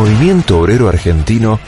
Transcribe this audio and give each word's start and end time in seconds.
El 0.00 0.06
movimiento 0.06 0.58
obrero 0.58 0.88
argentino 0.88 1.60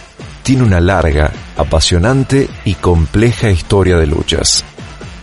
tiene 0.43 0.63
una 0.63 0.81
larga, 0.81 1.31
apasionante 1.59 2.49
y 2.65 2.73
compleja 2.77 3.51
historia 3.51 3.99
de 3.99 4.07
luchas. 4.07 4.65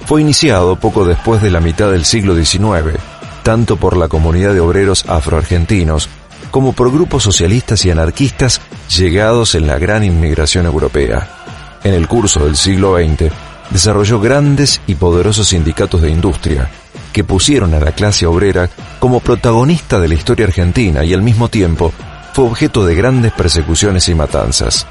Fue 0.05 0.21
iniciado 0.21 0.75
poco 0.75 1.05
después 1.05 1.41
de 1.41 1.49
la 1.49 1.59
mitad 1.59 1.89
del 1.89 2.05
siglo 2.05 2.35
XIX, 2.35 2.99
tanto 3.41 3.77
por 3.77 3.97
la 3.97 4.09
comunidad 4.09 4.53
de 4.53 4.59
obreros 4.59 5.05
afroargentinos 5.09 6.07
como 6.51 6.73
por 6.73 6.91
grupos 6.91 7.23
socialistas 7.23 7.83
y 7.83 7.89
anarquistas 7.89 8.61
llegados 8.95 9.55
en 9.55 9.65
la 9.65 9.79
gran 9.79 10.03
inmigración 10.03 10.67
europea. 10.67 11.79
En 11.83 11.95
el 11.95 12.07
curso 12.07 12.45
del 12.45 12.57
siglo 12.57 12.95
XX, 12.95 13.33
desarrolló 13.71 14.19
grandes 14.19 14.81
y 14.85 14.93
poderosos 14.93 15.47
sindicatos 15.47 16.03
de 16.03 16.11
industria, 16.11 16.69
que 17.11 17.23
pusieron 17.23 17.73
a 17.73 17.79
la 17.79 17.91
clase 17.91 18.27
obrera 18.27 18.69
como 18.99 19.19
protagonista 19.19 19.99
de 19.99 20.09
la 20.09 20.13
historia 20.13 20.45
argentina 20.45 21.03
y 21.03 21.15
al 21.15 21.23
mismo 21.23 21.49
tiempo 21.49 21.91
fue 22.33 22.45
objeto 22.45 22.85
de 22.85 22.95
grandes 22.95 23.31
persecuciones 23.31 24.07
y 24.09 24.15
matanzas. 24.15 24.85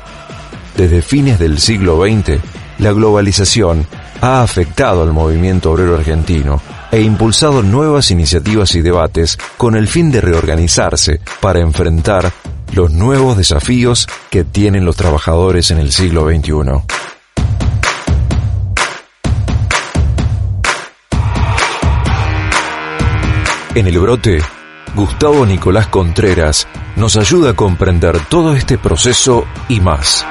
Desde 0.77 1.03
fines 1.03 1.39
del 1.39 1.59
siglo 1.59 2.03
XX, 2.03 2.41
la 2.79 2.93
globalización 2.93 3.87
ha 4.21 4.43
afectado 4.43 5.03
al 5.03 5.13
movimiento 5.13 5.73
obrero 5.73 5.97
argentino 5.97 6.61
e 6.91 7.01
impulsado 7.03 7.63
nuevas 7.63 8.11
iniciativas 8.11 8.75
y 8.75 8.81
debates 8.81 9.39
con 9.57 9.77
el 9.77 9.89
fin 9.89 10.11
de 10.11 10.21
reorganizarse 10.21 11.21
para 11.41 11.61
enfrentar 11.61 12.33
los 12.73 12.91
nuevos 12.91 13.37
desafíos 13.37 14.07
que 14.31 14.45
tienen 14.45 14.85
los 14.85 14.97
trabajadores 14.97 15.71
en 15.71 15.79
el 15.79 15.93
siglo 15.93 16.29
XXI. 16.29 16.83
En 23.75 23.87
el 23.87 23.99
brote, 24.01 24.41
Gustavo 24.95 25.47
Nicolás 25.47 25.89
Contreras 25.89 26.67
nos 26.97 27.17
ayuda 27.17 27.51
a 27.51 27.55
comprender 27.55 28.19
todo 28.29 28.55
este 28.55 28.79
proceso 28.79 29.45
y 29.69 29.81
más. 29.81 30.25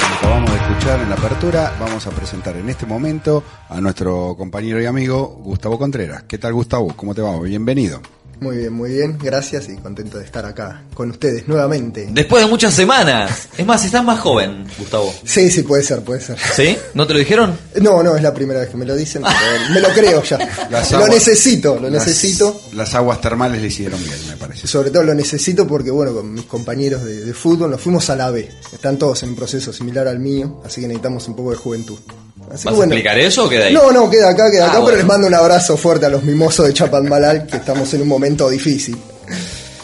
Como 0.00 0.14
acabamos 0.14 0.50
de 0.50 0.56
escuchar 0.56 1.00
en 1.00 1.08
la 1.08 1.16
apertura, 1.16 1.76
vamos 1.80 2.06
a 2.06 2.10
presentar 2.10 2.56
en 2.56 2.68
este 2.68 2.86
momento 2.86 3.42
a 3.68 3.80
nuestro 3.80 4.36
compañero 4.36 4.80
y 4.80 4.86
amigo 4.86 5.26
Gustavo 5.42 5.78
Contreras. 5.78 6.24
¿Qué 6.24 6.38
tal 6.38 6.52
Gustavo? 6.52 6.92
¿Cómo 6.94 7.14
te 7.14 7.22
va? 7.22 7.38
Bienvenido. 7.40 8.00
Muy 8.44 8.58
bien, 8.58 8.72
muy 8.74 8.90
bien, 8.90 9.16
gracias 9.18 9.70
y 9.70 9.76
contento 9.76 10.18
de 10.18 10.24
estar 10.26 10.44
acá 10.44 10.82
con 10.92 11.10
ustedes 11.10 11.48
nuevamente. 11.48 12.08
Después 12.12 12.44
de 12.44 12.50
muchas 12.50 12.74
semanas. 12.74 13.48
Es 13.56 13.64
más, 13.64 13.82
estás 13.86 14.04
más 14.04 14.20
joven, 14.20 14.66
Gustavo. 14.78 15.14
Sí, 15.24 15.50
sí, 15.50 15.62
puede 15.62 15.82
ser, 15.82 16.02
puede 16.02 16.20
ser. 16.20 16.36
¿Sí? 16.54 16.76
¿No 16.92 17.06
te 17.06 17.14
lo 17.14 17.20
dijeron? 17.20 17.58
No, 17.80 18.02
no, 18.02 18.14
es 18.16 18.22
la 18.22 18.34
primera 18.34 18.60
vez 18.60 18.68
que 18.68 18.76
me 18.76 18.84
lo 18.84 18.94
dicen, 18.94 19.22
pero 19.22 19.34
me 19.74 19.80
lo 19.80 19.88
creo 19.94 20.22
ya. 20.22 20.36
Las 20.70 20.90
lo 20.92 20.98
aguas- 20.98 21.10
necesito, 21.10 21.76
lo 21.80 21.88
las- 21.88 22.06
necesito. 22.06 22.60
Las 22.74 22.94
aguas 22.94 23.18
termales 23.22 23.62
le 23.62 23.68
hicieron 23.68 23.98
bien, 24.04 24.16
me 24.28 24.36
parece. 24.36 24.66
Sobre 24.66 24.90
todo 24.90 25.04
lo 25.04 25.14
necesito 25.14 25.66
porque, 25.66 25.90
bueno, 25.90 26.12
con 26.12 26.30
mis 26.34 26.44
compañeros 26.44 27.02
de, 27.02 27.24
de 27.24 27.32
fútbol 27.32 27.70
nos 27.70 27.80
fuimos 27.80 28.10
a 28.10 28.16
la 28.16 28.30
B. 28.30 28.46
Están 28.74 28.98
todos 28.98 29.22
en 29.22 29.30
un 29.30 29.36
proceso 29.36 29.72
similar 29.72 30.06
al 30.06 30.18
mío, 30.18 30.60
así 30.66 30.82
que 30.82 30.86
necesitamos 30.86 31.26
un 31.28 31.34
poco 31.36 31.50
de 31.52 31.56
juventud. 31.56 31.98
Así 32.52 32.64
¿Vas 32.66 32.74
que, 32.74 32.80
a 32.80 32.84
explicar 32.84 33.18
eso 33.18 33.44
o 33.44 33.48
queda 33.48 33.66
ahí? 33.66 33.74
No, 33.74 33.90
no, 33.90 34.10
queda 34.10 34.30
acá, 34.30 34.50
queda 34.50 34.64
Ah, 34.66 34.68
acá, 34.68 34.78
bueno. 34.78 34.86
pero 34.86 34.96
les 34.98 35.06
mando 35.06 35.26
un 35.26 35.34
abrazo 35.34 35.76
fuerte 35.76 36.06
a 36.06 36.08
los 36.08 36.22
mimosos 36.22 36.66
de 36.66 36.72
Chapadmalal, 36.74 37.46
que 37.46 37.56
estamos 37.56 37.92
en 37.94 38.02
un 38.02 38.08
momento 38.08 38.48
difícil. 38.48 38.96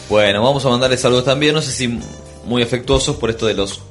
Bueno, 0.09 0.43
vamos 0.43 0.65
a 0.65 0.69
mandarle 0.69 0.97
saludos 0.97 1.25
también. 1.25 1.53
No 1.53 1.61
sé 1.61 1.71
si 1.71 1.99
muy 2.45 2.61
afectuosos 2.63 3.15
por 3.15 3.29
esto 3.29 3.45
de 3.47 3.53
los 3.53 3.81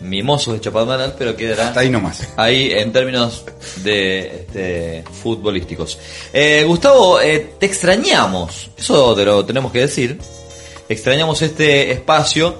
mimosos 0.00 0.54
de 0.54 0.60
Chapadmalal, 0.60 1.14
pero 1.18 1.36
quedará 1.36 1.68
Hasta 1.68 1.80
ahí 1.80 1.90
nomás. 1.90 2.20
ahí 2.36 2.70
en 2.72 2.92
términos 2.92 3.44
de, 3.82 4.26
este, 4.46 5.04
futbolísticos. 5.22 5.98
Eh, 6.32 6.64
Gustavo, 6.66 7.20
eh, 7.20 7.54
te 7.58 7.66
extrañamos. 7.66 8.70
Eso 8.76 9.14
te 9.14 9.24
lo 9.24 9.44
tenemos 9.44 9.72
que 9.72 9.80
decir. 9.80 10.18
Extrañamos 10.88 11.40
este 11.42 11.90
espacio 11.92 12.58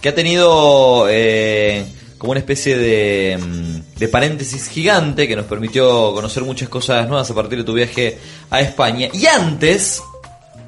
que 0.00 0.08
ha 0.10 0.14
tenido 0.14 1.06
eh, 1.10 1.84
como 2.18 2.32
una 2.32 2.40
especie 2.40 2.76
de, 2.76 3.38
mm, 3.38 3.98
de 3.98 4.08
paréntesis 4.08 4.68
gigante 4.68 5.28
que 5.28 5.36
nos 5.36 5.46
permitió 5.46 6.12
conocer 6.14 6.44
muchas 6.44 6.68
cosas 6.68 7.06
nuevas 7.08 7.30
a 7.30 7.34
partir 7.34 7.58
de 7.58 7.64
tu 7.64 7.72
viaje 7.72 8.18
a 8.50 8.60
España. 8.60 9.08
Y 9.12 9.26
antes, 9.26 10.02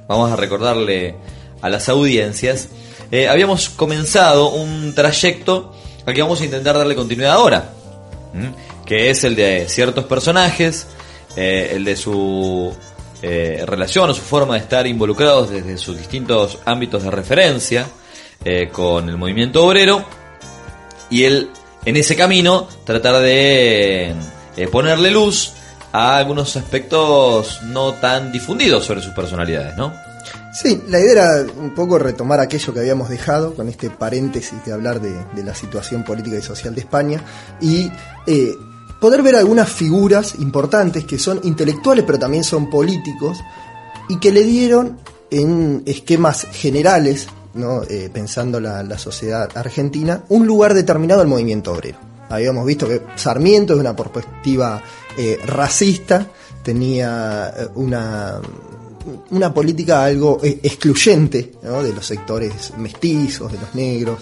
vamos 0.06 0.30
a 0.30 0.36
recordarle 0.36 1.14
a 1.60 1.68
las 1.68 1.88
audiencias, 1.88 2.68
eh, 3.10 3.28
habíamos 3.28 3.70
comenzado 3.70 4.50
un 4.50 4.94
trayecto 4.94 5.72
al 6.04 6.14
que 6.14 6.22
vamos 6.22 6.40
a 6.40 6.44
intentar 6.44 6.76
darle 6.76 6.94
continuidad 6.94 7.32
ahora, 7.32 7.72
que 8.84 9.10
es 9.10 9.24
el 9.24 9.34
de 9.34 9.66
ciertos 9.68 10.04
personajes, 10.04 10.86
eh, 11.36 11.72
el 11.74 11.84
de 11.84 11.96
su 11.96 12.74
eh, 13.22 13.64
relación 13.66 14.10
o 14.10 14.14
su 14.14 14.22
forma 14.22 14.54
de 14.54 14.60
estar 14.60 14.86
involucrados 14.86 15.50
desde 15.50 15.78
sus 15.78 15.96
distintos 15.96 16.58
ámbitos 16.64 17.02
de 17.02 17.10
referencia 17.10 17.86
con 18.72 19.08
el 19.08 19.18
movimiento 19.18 19.66
obrero 19.66 20.06
y 21.10 21.24
él 21.24 21.50
en 21.84 21.96
ese 21.96 22.16
camino 22.16 22.68
tratar 22.84 23.22
de 23.22 24.14
eh, 24.56 24.68
ponerle 24.70 25.10
luz 25.10 25.52
a 25.92 26.16
algunos 26.16 26.56
aspectos 26.56 27.60
no 27.64 27.94
tan 27.94 28.30
difundidos 28.32 28.84
sobre 28.84 29.00
sus 29.00 29.12
personalidades, 29.12 29.76
¿no? 29.76 29.92
Sí, 30.52 30.82
la 30.88 30.98
idea 30.98 31.12
era 31.12 31.46
un 31.56 31.74
poco 31.74 31.98
retomar 31.98 32.40
aquello 32.40 32.74
que 32.74 32.80
habíamos 32.80 33.08
dejado 33.08 33.54
con 33.54 33.68
este 33.68 33.90
paréntesis 33.90 34.64
de 34.64 34.72
hablar 34.72 35.00
de, 35.00 35.14
de 35.34 35.44
la 35.44 35.54
situación 35.54 36.02
política 36.04 36.36
y 36.36 36.42
social 36.42 36.74
de 36.74 36.80
España 36.80 37.22
y 37.60 37.90
eh, 38.26 38.54
poder 39.00 39.22
ver 39.22 39.36
algunas 39.36 39.68
figuras 39.68 40.34
importantes 40.38 41.04
que 41.04 41.18
son 41.18 41.40
intelectuales 41.44 42.04
pero 42.06 42.18
también 42.18 42.44
son 42.44 42.68
políticos 42.70 43.38
y 44.08 44.18
que 44.18 44.32
le 44.32 44.42
dieron 44.42 44.98
en 45.30 45.82
esquemas 45.86 46.46
generales, 46.52 47.28
¿no? 47.58 47.82
Eh, 47.82 48.08
pensando 48.12 48.60
la, 48.60 48.98
sociedad 48.98 49.50
argentina, 49.54 50.24
un 50.28 50.46
lugar 50.46 50.72
determinado 50.72 51.20
al 51.20 51.28
movimiento 51.28 51.72
obrero. 51.72 51.98
Habíamos 52.28 52.66
visto 52.66 52.86
que 52.86 53.02
Sarmiento 53.16 53.74
es 53.74 53.80
una 53.80 53.96
perspectiva 53.96 54.82
eh, 55.16 55.38
racista, 55.46 56.26
tenía 56.62 57.52
eh, 57.56 57.68
una 57.74 58.40
una 59.30 59.54
política 59.54 60.04
algo 60.04 60.38
eh, 60.42 60.60
excluyente 60.62 61.52
de 61.62 61.92
los 61.94 62.04
sectores 62.04 62.74
mestizos, 62.76 63.50
de 63.50 63.58
los 63.58 63.74
negros, 63.74 64.18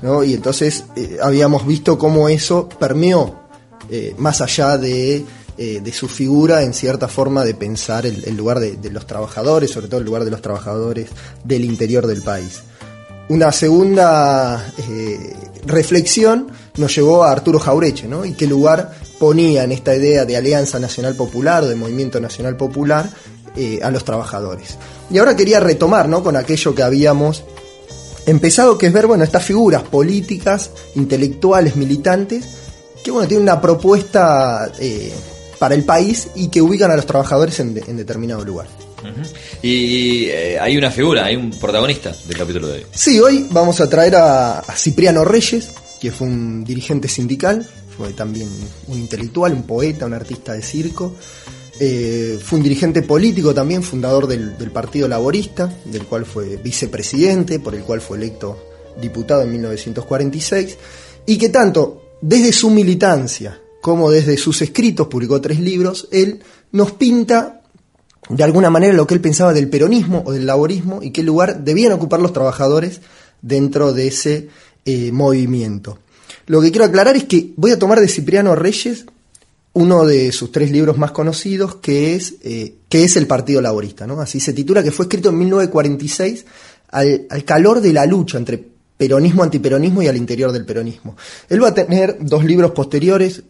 ¿no? 0.00 0.22
y 0.22 0.34
entonces 0.34 0.84
habíamos 1.20 1.66
visto 1.66 1.98
cómo 1.98 2.28
eso 2.28 2.68
permeó 2.68 3.48
más 4.18 4.40
allá 4.40 4.78
de, 4.78 5.24
de 5.56 5.92
su 5.92 6.06
figura 6.08 6.62
en 6.62 6.72
cierta 6.72 7.08
forma 7.08 7.44
de 7.44 7.54
pensar 7.54 8.06
el, 8.06 8.36
lugar 8.36 8.60
de, 8.60 8.76
de 8.76 8.90
los 8.90 9.06
trabajadores, 9.06 9.72
sobre 9.72 9.88
todo 9.88 9.98
el 9.98 10.06
lugar 10.06 10.24
de 10.24 10.30
los 10.30 10.42
trabajadores 10.42 11.08
del 11.42 11.64
interior 11.64 12.06
del 12.06 12.22
país. 12.22 12.62
Una 13.28 13.52
segunda 13.52 14.72
eh, 14.78 15.36
reflexión 15.66 16.48
nos 16.78 16.94
llevó 16.94 17.24
a 17.24 17.32
Arturo 17.32 17.58
Jaureche, 17.58 18.08
¿no? 18.08 18.24
Y 18.24 18.32
qué 18.32 18.46
lugar 18.46 18.94
ponía 19.18 19.64
en 19.64 19.72
esta 19.72 19.94
idea 19.94 20.24
de 20.24 20.36
Alianza 20.36 20.78
Nacional 20.78 21.14
Popular, 21.14 21.66
de 21.66 21.74
Movimiento 21.74 22.20
Nacional 22.20 22.56
Popular, 22.56 23.10
eh, 23.54 23.80
a 23.82 23.90
los 23.90 24.04
trabajadores. 24.04 24.78
Y 25.10 25.18
ahora 25.18 25.36
quería 25.36 25.60
retomar, 25.60 26.08
¿no? 26.08 26.22
Con 26.22 26.36
aquello 26.36 26.74
que 26.74 26.82
habíamos 26.82 27.44
empezado, 28.24 28.78
que 28.78 28.86
es 28.86 28.92
ver, 28.94 29.06
bueno, 29.06 29.24
estas 29.24 29.44
figuras 29.44 29.82
políticas, 29.82 30.70
intelectuales, 30.94 31.76
militantes, 31.76 32.46
que, 33.04 33.10
bueno, 33.10 33.28
tienen 33.28 33.42
una 33.42 33.60
propuesta 33.60 34.72
eh, 34.78 35.12
para 35.58 35.74
el 35.74 35.84
país 35.84 36.28
y 36.34 36.48
que 36.48 36.62
ubican 36.62 36.90
a 36.90 36.96
los 36.96 37.04
trabajadores 37.04 37.60
en 37.60 37.74
determinado 37.74 38.42
lugar. 38.42 38.87
Y 39.62 40.26
eh, 40.26 40.58
hay 40.58 40.76
una 40.76 40.90
figura, 40.90 41.24
hay 41.24 41.36
un 41.36 41.50
protagonista 41.50 42.14
del 42.26 42.36
capítulo 42.36 42.68
de 42.68 42.74
hoy. 42.74 42.86
Sí, 42.92 43.18
hoy 43.20 43.46
vamos 43.50 43.80
a 43.80 43.88
traer 43.88 44.16
a, 44.16 44.60
a 44.60 44.76
Cipriano 44.76 45.24
Reyes, 45.24 45.70
que 46.00 46.10
fue 46.10 46.26
un 46.26 46.64
dirigente 46.64 47.08
sindical, 47.08 47.66
fue 47.96 48.12
también 48.12 48.48
un 48.86 48.98
intelectual, 48.98 49.52
un 49.52 49.64
poeta, 49.64 50.06
un 50.06 50.14
artista 50.14 50.52
de 50.52 50.62
circo. 50.62 51.14
Eh, 51.80 52.38
fue 52.42 52.58
un 52.58 52.62
dirigente 52.64 53.02
político 53.02 53.54
también, 53.54 53.82
fundador 53.82 54.26
del, 54.26 54.58
del 54.58 54.70
Partido 54.70 55.06
Laborista, 55.06 55.72
del 55.84 56.04
cual 56.04 56.24
fue 56.24 56.56
vicepresidente, 56.56 57.60
por 57.60 57.74
el 57.74 57.82
cual 57.82 58.00
fue 58.00 58.16
electo 58.16 58.58
diputado 59.00 59.42
en 59.42 59.52
1946, 59.52 60.76
y 61.26 61.38
que 61.38 61.48
tanto 61.50 62.16
desde 62.20 62.52
su 62.52 62.70
militancia 62.70 63.60
como 63.80 64.10
desde 64.10 64.36
sus 64.36 64.60
escritos, 64.62 65.06
publicó 65.06 65.40
tres 65.40 65.60
libros, 65.60 66.08
él 66.10 66.42
nos 66.72 66.92
pinta 66.92 67.57
de 68.28 68.44
alguna 68.44 68.70
manera 68.70 68.92
lo 68.92 69.06
que 69.06 69.14
él 69.14 69.20
pensaba 69.20 69.54
del 69.54 69.68
peronismo 69.68 70.22
o 70.26 70.32
del 70.32 70.46
laborismo 70.46 71.02
y 71.02 71.10
qué 71.10 71.22
lugar 71.22 71.64
debían 71.64 71.92
ocupar 71.92 72.20
los 72.20 72.32
trabajadores 72.32 73.00
dentro 73.42 73.92
de 73.92 74.08
ese 74.08 74.48
eh, 74.84 75.12
movimiento. 75.12 75.98
Lo 76.46 76.60
que 76.60 76.70
quiero 76.70 76.84
aclarar 76.84 77.16
es 77.16 77.24
que 77.24 77.52
voy 77.56 77.72
a 77.72 77.78
tomar 77.78 78.00
de 78.00 78.08
Cipriano 78.08 78.54
Reyes 78.54 79.06
uno 79.74 80.04
de 80.04 80.32
sus 80.32 80.50
tres 80.50 80.70
libros 80.70 80.98
más 80.98 81.12
conocidos, 81.12 81.76
que 81.76 82.14
es, 82.14 82.34
eh, 82.42 82.74
que 82.88 83.04
es 83.04 83.16
El 83.16 83.26
Partido 83.26 83.60
Laborista, 83.60 84.06
¿no? 84.06 84.20
Así 84.20 84.40
se 84.40 84.52
titula, 84.52 84.82
que 84.82 84.90
fue 84.90 85.04
escrito 85.04 85.28
en 85.28 85.38
1946 85.38 86.46
al, 86.88 87.26
al 87.30 87.44
calor 87.44 87.80
de 87.80 87.92
la 87.92 88.06
lucha 88.06 88.38
entre 88.38 88.64
peronismo, 88.96 89.44
antiperonismo 89.44 90.02
y 90.02 90.08
al 90.08 90.16
interior 90.16 90.50
del 90.52 90.64
peronismo. 90.64 91.16
Él 91.48 91.62
va 91.62 91.68
a 91.68 91.74
tener 91.74 92.16
dos 92.20 92.44
libros 92.44 92.72
posteriores, 92.72 93.42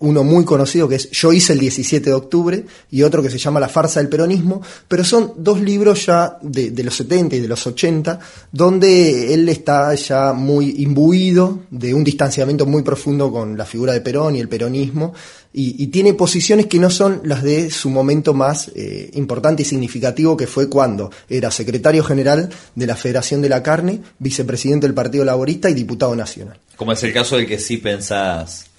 uno 0.00 0.24
muy 0.24 0.44
conocido 0.44 0.88
que 0.88 0.96
es 0.96 1.10
Yo 1.10 1.32
hice 1.32 1.52
el 1.52 1.58
17 1.58 2.10
de 2.10 2.14
octubre 2.14 2.64
y 2.90 3.02
otro 3.02 3.22
que 3.22 3.30
se 3.30 3.38
llama 3.38 3.60
La 3.60 3.68
farsa 3.68 4.00
del 4.00 4.08
peronismo, 4.08 4.62
pero 4.88 5.04
son 5.04 5.34
dos 5.36 5.60
libros 5.60 6.06
ya 6.06 6.38
de, 6.42 6.72
los 6.82 6.96
70 6.96 7.36
y 7.36 7.40
de 7.40 7.48
los 7.48 7.66
80, 7.66 8.18
donde 8.50 9.34
él 9.34 9.48
está 9.48 9.94
ya 9.94 10.32
muy 10.32 10.76
imbuido 10.78 11.60
de 11.70 11.94
un 11.94 12.02
distanciamiento 12.02 12.66
muy 12.66 12.82
profundo 12.82 13.30
con 13.30 13.56
la 13.56 13.66
figura 13.66 13.92
de 13.92 14.00
Perón 14.00 14.36
y 14.36 14.40
el 14.40 14.48
peronismo, 14.48 15.12
y, 15.52 15.82
y 15.82 15.88
tiene 15.88 16.14
posiciones 16.14 16.66
que 16.66 16.78
no 16.78 16.90
son 16.90 17.20
las 17.24 17.42
de 17.42 17.70
su 17.70 17.90
momento 17.90 18.34
más 18.34 18.70
eh, 18.74 19.10
importante 19.14 19.62
y 19.62 19.64
significativo, 19.66 20.36
que 20.36 20.46
fue 20.46 20.68
cuando 20.68 21.10
era 21.28 21.50
secretario 21.50 22.04
general 22.04 22.48
de 22.74 22.86
la 22.86 22.96
Federación 22.96 23.42
de 23.42 23.48
la 23.48 23.62
Carne, 23.62 24.00
vicepresidente 24.18 24.86
del 24.86 24.94
Partido 24.94 25.24
Laborista 25.24 25.68
y 25.68 25.74
diputado 25.74 26.14
nacional. 26.14 26.58
Como 26.76 26.92
es 26.92 27.02
el 27.02 27.12
caso 27.12 27.36
del 27.36 27.46
que 27.46 27.58
sí 27.58 27.76
pensás 27.76 28.69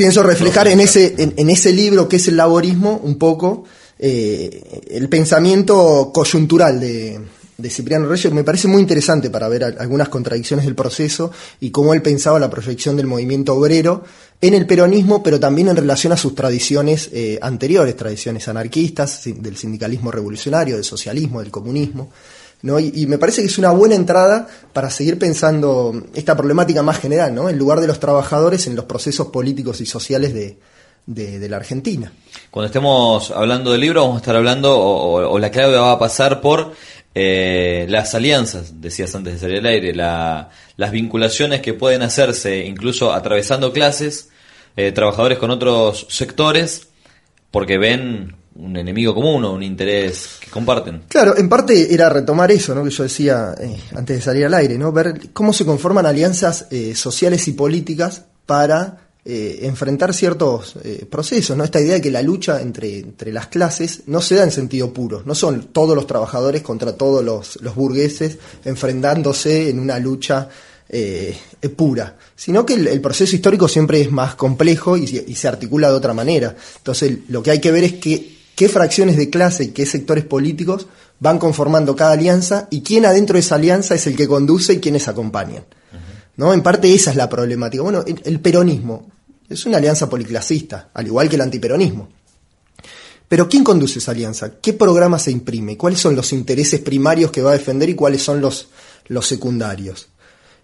pienso 0.00 0.22
reflejar 0.22 0.66
en 0.68 0.80
ese, 0.80 1.14
en, 1.18 1.34
en, 1.36 1.50
ese 1.50 1.74
libro 1.74 2.08
que 2.08 2.16
es 2.16 2.26
el 2.26 2.38
laborismo 2.38 3.02
un 3.04 3.18
poco 3.18 3.64
eh, 3.98 4.80
el 4.92 5.10
pensamiento 5.10 6.10
coyuntural 6.10 6.80
de, 6.80 7.20
de, 7.58 7.68
Cipriano 7.68 8.08
Reyes. 8.08 8.32
Me 8.32 8.42
parece 8.42 8.66
muy 8.66 8.80
interesante 8.80 9.28
para 9.28 9.46
ver 9.50 9.62
algunas 9.62 10.08
contradicciones 10.08 10.64
del 10.64 10.74
proceso 10.74 11.30
y 11.60 11.70
cómo 11.70 11.92
él 11.92 12.00
pensaba 12.00 12.40
la 12.40 12.48
proyección 12.48 12.96
del 12.96 13.08
movimiento 13.08 13.54
obrero 13.54 14.02
en 14.40 14.54
el 14.54 14.64
peronismo, 14.64 15.22
pero 15.22 15.38
también 15.38 15.68
en 15.68 15.76
relación 15.76 16.14
a 16.14 16.16
sus 16.16 16.34
tradiciones 16.34 17.10
eh, 17.12 17.38
anteriores, 17.42 17.94
tradiciones 17.94 18.48
anarquistas, 18.48 19.24
del 19.26 19.58
sindicalismo 19.58 20.10
revolucionario, 20.10 20.76
del 20.76 20.84
socialismo, 20.84 21.40
del 21.40 21.50
comunismo. 21.50 22.10
Y, 22.62 23.06
me 23.06 23.16
parece 23.16 23.40
que 23.40 23.46
es 23.46 23.58
una 23.58 23.70
buena 23.70 23.94
entrada 23.94 24.46
para 24.72 24.90
seguir 24.90 25.18
pensando 25.18 25.94
esta 26.14 26.36
problemática 26.36 26.82
más 26.82 26.98
general, 26.98 27.34
¿no? 27.34 27.48
El 27.48 27.56
lugar 27.56 27.80
de 27.80 27.86
los 27.86 28.00
trabajadores 28.00 28.66
en 28.66 28.76
los 28.76 28.84
procesos 28.84 29.28
políticos 29.28 29.80
y 29.80 29.86
sociales 29.86 30.34
de, 30.34 30.58
de, 31.06 31.48
la 31.48 31.56
Argentina. 31.56 32.12
Cuando 32.50 32.66
estemos 32.66 33.30
hablando 33.30 33.72
del 33.72 33.80
libro, 33.80 34.02
vamos 34.02 34.16
a 34.16 34.20
estar 34.20 34.36
hablando, 34.36 34.78
o, 34.78 35.30
o 35.30 35.38
la 35.38 35.50
clave 35.50 35.76
va 35.76 35.92
a 35.92 35.98
pasar 35.98 36.42
por 36.42 36.72
eh, 37.14 37.86
las 37.88 38.14
alianzas, 38.14 38.80
decías 38.80 39.12
antes 39.14 39.34
de 39.34 39.38
salir 39.40 39.58
al 39.58 39.66
aire, 39.66 39.94
la, 39.94 40.50
las 40.76 40.92
vinculaciones 40.92 41.60
que 41.60 41.74
pueden 41.74 42.02
hacerse 42.02 42.64
incluso 42.64 43.12
atravesando 43.12 43.72
clases, 43.72 44.30
eh, 44.76 44.92
trabajadores 44.92 45.38
con 45.38 45.50
otros 45.50 46.06
sectores, 46.08 46.88
porque 47.50 47.78
ven 47.78 48.36
un 48.56 48.76
enemigo 48.76 49.14
común 49.14 49.44
o 49.44 49.52
un 49.52 49.62
interés 49.62 50.38
que 50.40 50.50
comparten. 50.50 51.02
Claro, 51.08 51.36
en 51.36 51.48
parte 51.48 51.92
era 51.92 52.08
retomar 52.08 52.50
eso, 52.50 52.74
¿no? 52.74 52.84
Que 52.84 52.90
yo 52.90 53.04
decía 53.04 53.54
eh, 53.60 53.76
antes 53.94 54.16
de 54.16 54.22
salir 54.22 54.46
al 54.46 54.54
aire, 54.54 54.76
¿no? 54.76 54.92
Ver 54.92 55.32
cómo 55.32 55.52
se 55.52 55.64
conforman 55.64 56.06
alianzas 56.06 56.66
eh, 56.70 56.94
sociales 56.94 57.46
y 57.48 57.52
políticas 57.52 58.24
para 58.46 59.08
eh, 59.24 59.60
enfrentar 59.62 60.12
ciertos 60.12 60.74
procesos, 61.08 61.56
¿no? 61.56 61.64
Esta 61.64 61.80
idea 61.80 61.94
de 61.94 62.00
que 62.00 62.10
la 62.10 62.22
lucha 62.22 62.60
entre, 62.60 62.98
entre 62.98 63.32
las 63.32 63.46
clases 63.46 64.02
no 64.06 64.20
se 64.20 64.34
da 64.34 64.44
en 64.44 64.50
sentido 64.50 64.92
puro, 64.92 65.22
no 65.24 65.34
son 65.34 65.68
todos 65.72 65.94
los 65.94 66.06
trabajadores 66.06 66.62
contra 66.62 66.94
todos 66.94 67.24
los, 67.24 67.60
los 67.62 67.74
burgueses 67.74 68.38
enfrentándose 68.64 69.70
en 69.70 69.78
una 69.78 69.98
lucha 69.98 70.48
eh, 70.92 71.36
pura, 71.76 72.16
sino 72.34 72.66
que 72.66 72.74
el, 72.74 73.00
proceso 73.00 73.36
histórico 73.36 73.68
siempre 73.68 74.00
es 74.00 74.10
más 74.10 74.34
complejo 74.34 74.96
y, 74.96 75.06
se 75.06 75.46
articula 75.46 75.88
de 75.88 75.94
otra 75.94 76.12
manera. 76.12 76.56
Entonces, 76.78 77.18
lo 77.28 77.44
que 77.44 77.52
hay 77.52 77.60
que 77.60 77.70
ver 77.70 77.84
es 77.84 77.92
que, 77.94 78.39
qué 78.60 78.68
fracciones 78.68 79.16
de 79.16 79.30
clase 79.30 79.64
y 79.64 79.68
qué 79.68 79.86
sectores 79.86 80.22
políticos 80.22 80.86
van 81.18 81.38
conformando 81.38 81.96
cada 81.96 82.12
alianza 82.12 82.68
y 82.68 82.82
quién 82.82 83.06
adentro 83.06 83.32
de 83.32 83.40
esa 83.40 83.54
alianza 83.54 83.94
es 83.94 84.06
el 84.06 84.14
que 84.14 84.28
conduce 84.28 84.74
y 84.74 84.80
quiénes 84.80 85.08
acompañan. 85.08 85.64
¿No? 86.36 86.52
En 86.52 86.62
parte 86.62 86.92
esa 86.92 87.08
es 87.08 87.16
la 87.16 87.26
problemática. 87.26 87.82
Bueno, 87.82 88.04
el, 88.06 88.20
el 88.22 88.38
peronismo 88.40 89.10
es 89.48 89.64
una 89.64 89.78
alianza 89.78 90.10
policlasista, 90.10 90.90
al 90.92 91.06
igual 91.06 91.30
que 91.30 91.36
el 91.36 91.40
antiperonismo. 91.40 92.10
Pero 93.26 93.48
¿quién 93.48 93.64
conduce 93.64 93.98
esa 93.98 94.10
alianza? 94.10 94.60
¿Qué 94.60 94.74
programa 94.74 95.18
se 95.18 95.30
imprime? 95.30 95.78
¿Cuáles 95.78 96.00
son 96.00 96.14
los 96.14 96.30
intereses 96.30 96.80
primarios 96.80 97.30
que 97.30 97.40
va 97.40 97.52
a 97.52 97.54
defender 97.54 97.88
y 97.88 97.94
cuáles 97.94 98.22
son 98.22 98.42
los, 98.42 98.68
los 99.06 99.26
secundarios? 99.26 100.08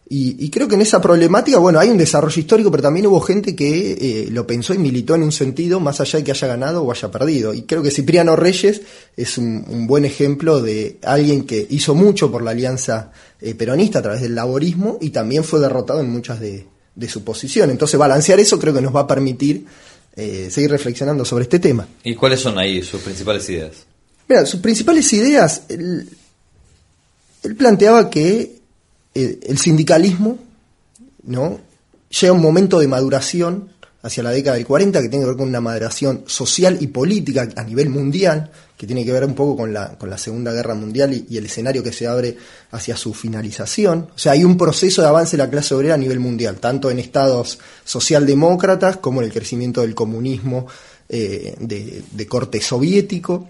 Y, 0.08 0.36
y, 0.44 0.50
creo 0.50 0.68
que 0.68 0.76
en 0.76 0.82
esa 0.82 1.00
problemática, 1.00 1.58
bueno, 1.58 1.80
hay 1.80 1.88
un 1.88 1.98
desarrollo 1.98 2.38
histórico, 2.38 2.70
pero 2.70 2.84
también 2.84 3.08
hubo 3.08 3.20
gente 3.20 3.56
que 3.56 3.92
eh, 3.92 4.28
lo 4.30 4.46
pensó 4.46 4.72
y 4.72 4.78
militó 4.78 5.16
en 5.16 5.24
un 5.24 5.32
sentido 5.32 5.80
más 5.80 6.00
allá 6.00 6.20
de 6.20 6.24
que 6.24 6.30
haya 6.30 6.46
ganado 6.46 6.84
o 6.84 6.92
haya 6.92 7.10
perdido. 7.10 7.52
Y 7.52 7.62
creo 7.62 7.82
que 7.82 7.90
Cipriano 7.90 8.36
Reyes 8.36 8.82
es 9.16 9.36
un, 9.36 9.64
un 9.68 9.88
buen 9.88 10.04
ejemplo 10.04 10.62
de 10.62 10.98
alguien 11.02 11.44
que 11.44 11.66
hizo 11.70 11.96
mucho 11.96 12.30
por 12.30 12.42
la 12.42 12.52
alianza 12.52 13.10
eh, 13.40 13.56
peronista 13.56 13.98
a 13.98 14.02
través 14.02 14.20
del 14.20 14.36
laborismo 14.36 14.96
y 15.00 15.10
también 15.10 15.42
fue 15.42 15.58
derrotado 15.58 15.98
en 16.00 16.08
muchas 16.08 16.38
de, 16.38 16.66
de 16.94 17.08
su 17.08 17.24
posición. 17.24 17.70
Entonces, 17.70 17.98
balancear 17.98 18.38
eso 18.38 18.60
creo 18.60 18.72
que 18.72 18.80
nos 18.80 18.94
va 18.94 19.00
a 19.00 19.06
permitir 19.08 19.66
eh, 20.16 20.48
seguir 20.50 20.70
reflexionando 20.70 21.24
sobre 21.24 21.42
este 21.42 21.58
tema. 21.58 21.86
¿Y 22.02 22.14
cuáles 22.14 22.40
son 22.40 22.58
ahí 22.58 22.82
sus 22.82 23.02
principales 23.02 23.48
ideas? 23.50 23.72
Mira, 24.28 24.46
sus 24.46 24.60
principales 24.60 25.12
ideas, 25.12 25.62
él, 25.68 26.08
él 27.42 27.56
planteaba 27.56 28.08
que 28.08 28.55
el 29.16 29.58
sindicalismo 29.58 30.38
no 31.24 31.60
llega 32.08 32.32
un 32.32 32.42
momento 32.42 32.78
de 32.78 32.88
maduración 32.88 33.70
hacia 34.02 34.22
la 34.22 34.30
década 34.30 34.56
del 34.56 34.66
40 34.66 35.02
que 35.02 35.08
tiene 35.08 35.24
que 35.24 35.28
ver 35.28 35.36
con 35.36 35.48
una 35.48 35.60
maduración 35.60 36.22
social 36.26 36.78
y 36.80 36.86
política 36.86 37.48
a 37.56 37.64
nivel 37.64 37.90
mundial, 37.90 38.52
que 38.76 38.86
tiene 38.86 39.04
que 39.04 39.10
ver 39.10 39.24
un 39.24 39.34
poco 39.34 39.56
con 39.56 39.72
la, 39.72 39.98
con 39.98 40.08
la 40.08 40.16
Segunda 40.16 40.52
Guerra 40.52 40.74
Mundial 40.74 41.12
y, 41.28 41.36
el 41.36 41.46
escenario 41.46 41.82
que 41.82 41.92
se 41.92 42.06
abre 42.06 42.36
hacia 42.70 42.96
su 42.96 43.12
finalización. 43.14 44.08
O 44.14 44.18
sea, 44.18 44.32
hay 44.32 44.44
un 44.44 44.56
proceso 44.56 45.02
de 45.02 45.08
avance 45.08 45.36
de 45.36 45.42
la 45.42 45.50
clase 45.50 45.74
obrera 45.74 45.94
a 45.94 45.98
nivel 45.98 46.20
mundial, 46.20 46.56
tanto 46.58 46.90
en 46.90 47.00
estados 47.00 47.58
socialdemócratas 47.84 48.98
como 48.98 49.20
en 49.20 49.26
el 49.26 49.32
crecimiento 49.32 49.80
del 49.80 49.94
comunismo 49.94 50.66
eh, 51.08 51.56
de 51.58 52.26
corte 52.28 52.60
soviético 52.60 53.48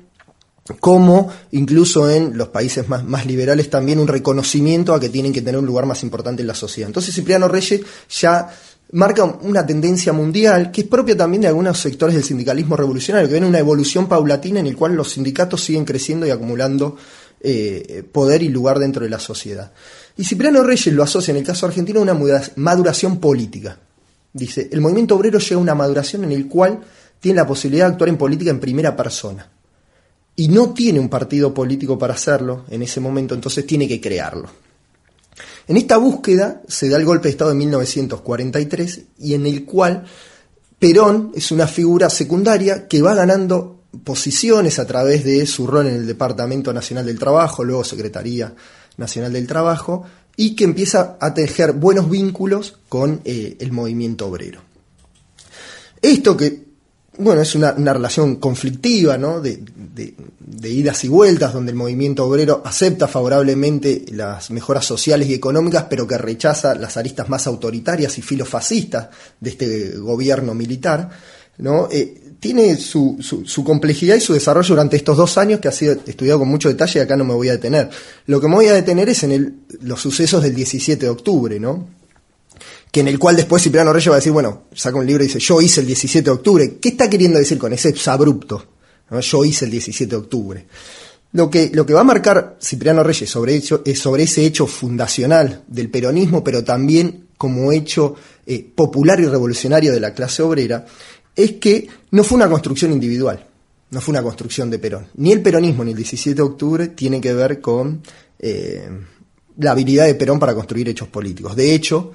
como 0.81 1.31
incluso 1.53 2.11
en 2.11 2.37
los 2.37 2.49
países 2.49 2.89
más, 2.89 3.27
liberales 3.27 3.71
también 3.71 3.99
un 3.99 4.09
reconocimiento 4.09 4.95
a 4.95 5.01
que 5.01 5.09
tienen 5.09 5.33
que 5.33 5.43
tener 5.43 5.59
un 5.59 5.67
lugar 5.67 5.87
más 5.87 6.03
importante 6.03 6.43
en 6.43 6.49
la 6.49 6.55
sociedad. 6.55 6.89
Entonces 6.89 7.15
Cipriano 7.15 7.49
Reyes 7.49 7.81
ya 8.11 8.49
marca 8.93 9.25
una 9.25 9.67
tendencia 9.67 10.13
mundial 10.13 10.71
que 10.71 10.83
es 10.83 10.87
propia 10.87 11.17
también 11.17 11.43
de 11.43 11.49
algunos 11.49 11.79
sectores 11.79 12.15
del 12.15 12.25
sindicalismo 12.25 12.77
revolucionario, 12.77 13.29
que 13.29 13.35
ven 13.35 13.45
una 13.45 13.59
evolución 13.59 14.09
paulatina 14.09 14.61
en 14.61 14.67
el 14.67 14.77
cual 14.77 14.95
los 14.95 15.13
sindicatos 15.13 15.63
siguen 15.63 15.85
creciendo 15.85 16.27
y 16.27 16.31
acumulando 16.31 16.97
eh, 17.41 18.03
poder 18.11 18.43
y 18.43 18.49
lugar 18.49 18.79
dentro 18.79 19.05
de 19.05 19.11
la 19.11 19.21
sociedad. 19.21 19.73
Y 20.17 20.25
Cipriano 20.25 20.63
Reyes 20.63 20.95
lo 20.95 21.03
asocia 21.03 21.33
en 21.33 21.39
el 21.39 21.45
caso 21.45 21.67
argentino 21.67 22.01
a 22.01 22.03
una 22.03 22.43
maduración 22.57 23.19
política. 23.19 23.79
Dice, 24.33 24.69
el 24.71 24.81
movimiento 24.81 25.17
obrero 25.17 25.39
llega 25.39 25.57
a 25.57 25.59
una 25.59 25.75
maduración 25.75 26.25
en 26.25 26.33
el 26.33 26.47
cual 26.47 26.81
tiene 27.21 27.37
la 27.37 27.47
posibilidad 27.47 27.87
de 27.87 27.93
actuar 27.93 28.11
en 28.11 28.19
política 28.19 28.51
en 28.51 28.61
primera 28.61 28.95
persona 28.95 29.51
y 30.37 30.49
no 30.49 30.75
tiene 30.75 31.01
un 31.01 31.09
partido 31.09 31.53
político 31.55 31.99
para 31.99 32.15
hacerlo 32.15 32.65
en 32.71 32.83
ese 32.83 33.01
momento, 33.01 33.35
entonces 33.35 33.67
tiene 33.67 33.89
que 33.89 34.01
crearlo. 34.01 34.49
En 35.67 35.77
esta 35.77 35.97
búsqueda 35.97 36.63
se 36.69 36.89
da 36.89 36.99
el 36.99 37.05
golpe 37.05 37.29
de 37.29 37.31
Estado 37.31 37.51
de 37.51 37.57
1943 37.57 39.01
y 39.19 39.35
en 39.35 39.47
el 39.47 39.65
cual 39.65 40.05
Perón 40.79 41.33
es 41.35 41.51
una 41.51 41.67
figura 41.67 42.11
secundaria 42.11 42.87
que 42.87 43.03
va 43.03 43.15
ganando 43.15 43.81
posiciones 44.05 44.79
a 44.79 44.87
través 44.87 45.25
de 45.25 45.47
su 45.47 45.67
rol 45.67 45.87
en 45.87 45.95
el 45.95 46.07
Departamento 46.07 46.73
Nacional 46.73 47.07
del 47.07 47.19
Trabajo, 47.19 47.65
luego 47.65 47.83
Secretaría 47.83 48.55
Nacional 48.99 49.33
del 49.33 49.47
Trabajo, 49.47 50.05
y 50.37 50.55
que 50.55 50.65
empieza 50.65 51.17
a 51.19 51.33
tejer 51.33 51.73
buenos 51.73 52.11
vínculos 52.11 52.79
con 52.89 53.23
eh, 53.25 53.57
el 53.59 53.73
movimiento 53.73 54.27
obrero. 54.27 54.61
Esto 56.03 56.37
que 56.37 56.66
bueno, 57.19 57.41
es 57.41 57.55
una, 57.55 57.73
relación 57.73 58.37
conflictiva, 58.37 59.17
¿no? 59.17 59.41
De, 59.41 59.63
idas 60.69 61.05
y 61.05 61.09
vueltas, 61.09 61.53
donde 61.53 61.71
el 61.71 61.77
movimiento 61.77 62.25
obrero 62.25 62.63
acepta 62.65 63.07
favorablemente 63.07 64.05
las 64.13 64.51
mejoras 64.51 64.85
sociales 64.85 65.29
y 65.29 65.35
económicas, 65.35 65.87
pero 65.89 66.07
que 66.07 66.19
rechaza 66.19 66.75
las 66.75 66.97
aristas 66.97 67.29
más 67.29 67.47
autoritarias 67.47 68.19
y 68.19 68.23
filofascistas 68.23 69.09
de 69.41 69.51
este 69.51 69.97
gobierno 69.97 70.55
militar, 70.55 71.11
¿no? 71.59 71.89
Eh, 71.91 72.23
tiene 72.41 72.77
su, 72.77 73.17
su, 73.21 73.47
su, 73.47 73.65
complejidad 73.65 74.17
y 74.17 74.21
su 74.21 74.35
desarrollo 74.35 74.69
durante 74.69 74.97
estos 74.97 75.17
dos 75.17 75.39
años 75.39 75.61
que 75.61 75.69
ha 75.69 75.73
sido 75.73 75.97
estudiado 76.07 76.41
con 76.41 76.49
mucho 76.49 76.69
detalle 76.69 77.01
y 77.01 77.03
acá 77.03 77.17
no 77.17 77.25
me 77.25 77.35
voy 77.35 77.49
a 77.49 77.53
detener. 77.53 77.89
Lo 78.27 78.41
que 78.41 78.49
me 78.49 78.55
voy 78.55 78.67
a 78.67 78.75
detener 78.75 79.09
es 79.09 79.23
en 79.23 79.33
el, 79.33 79.55
los 79.81 80.01
sucesos 80.01 80.43
del 80.43 80.55
17 80.55 81.07
de 81.07 81.11
octubre, 81.11 81.59
¿no? 81.59 81.89
Que 82.97 83.01
en 83.01 83.09
el 83.09 83.19
cual 83.19 83.37
después 83.37 83.63
Cipriano 83.63 83.93
Reyes 83.93 84.09
va 84.09 84.15
a 84.15 84.17
decir, 84.17 84.33
bueno, 84.33 84.63
saca 84.73 84.97
un 84.97 85.05
libro 85.05 85.23
y 85.23 85.27
dice, 85.27 85.39
yo 85.39 85.61
hice 85.61 85.83
el 85.83 85.87
17 85.87 86.25
de 86.25 86.31
octubre. 86.31 86.79
¿Qué 86.81 86.89
está 86.89 87.11
queriendo 87.11 87.39
decir 87.39 87.59
con 87.59 87.71
ese 87.75 87.95
abrupto? 88.07 88.65
Yo 89.21 89.45
hice 89.45 89.67
el 89.67 89.71
17 89.71 90.09
de 90.09 90.17
octubre. 90.17 90.67
Lo 91.33 91.51
que, 91.51 91.71
lo 91.75 91.85
que 91.85 91.93
va 91.93 92.01
a 92.01 92.05
marcar 92.05 92.57
Cipriano 92.59 93.03
Reyes 93.03 93.29
sobre, 93.29 93.55
es 93.57 93.99
sobre 93.99 94.23
ese 94.23 94.47
hecho 94.47 94.67
fundacional 94.67 95.63
del 95.69 95.91
peronismo, 95.91 96.43
pero 96.43 96.65
también 96.65 97.27
como 97.37 97.71
hecho 97.71 98.15
eh, 98.47 98.67
popular 98.75 99.21
y 99.21 99.27
revolucionario 99.27 99.93
de 99.93 100.01
la 100.01 100.15
clase 100.15 100.43
obrera, 100.43 100.87
es 101.37 101.53
que 101.57 101.87
no 102.13 102.25
fue 102.25 102.37
una 102.37 102.49
construcción 102.49 102.93
individual, 102.93 103.47
no 103.91 104.01
fue 104.01 104.13
una 104.13 104.23
construcción 104.23 104.71
de 104.71 104.79
Perón. 104.79 105.09
Ni 105.17 105.33
el 105.33 105.43
peronismo 105.43 105.85
ni 105.85 105.91
el 105.91 105.99
17 105.99 106.35
de 106.35 106.41
octubre 106.41 106.89
tiene 106.89 107.21
que 107.21 107.35
ver 107.35 107.61
con 107.61 108.01
eh, 108.39 108.89
la 109.59 109.73
habilidad 109.73 110.07
de 110.07 110.15
Perón 110.15 110.39
para 110.39 110.55
construir 110.55 110.89
hechos 110.89 111.09
políticos. 111.09 111.55
De 111.55 111.75
hecho, 111.75 112.15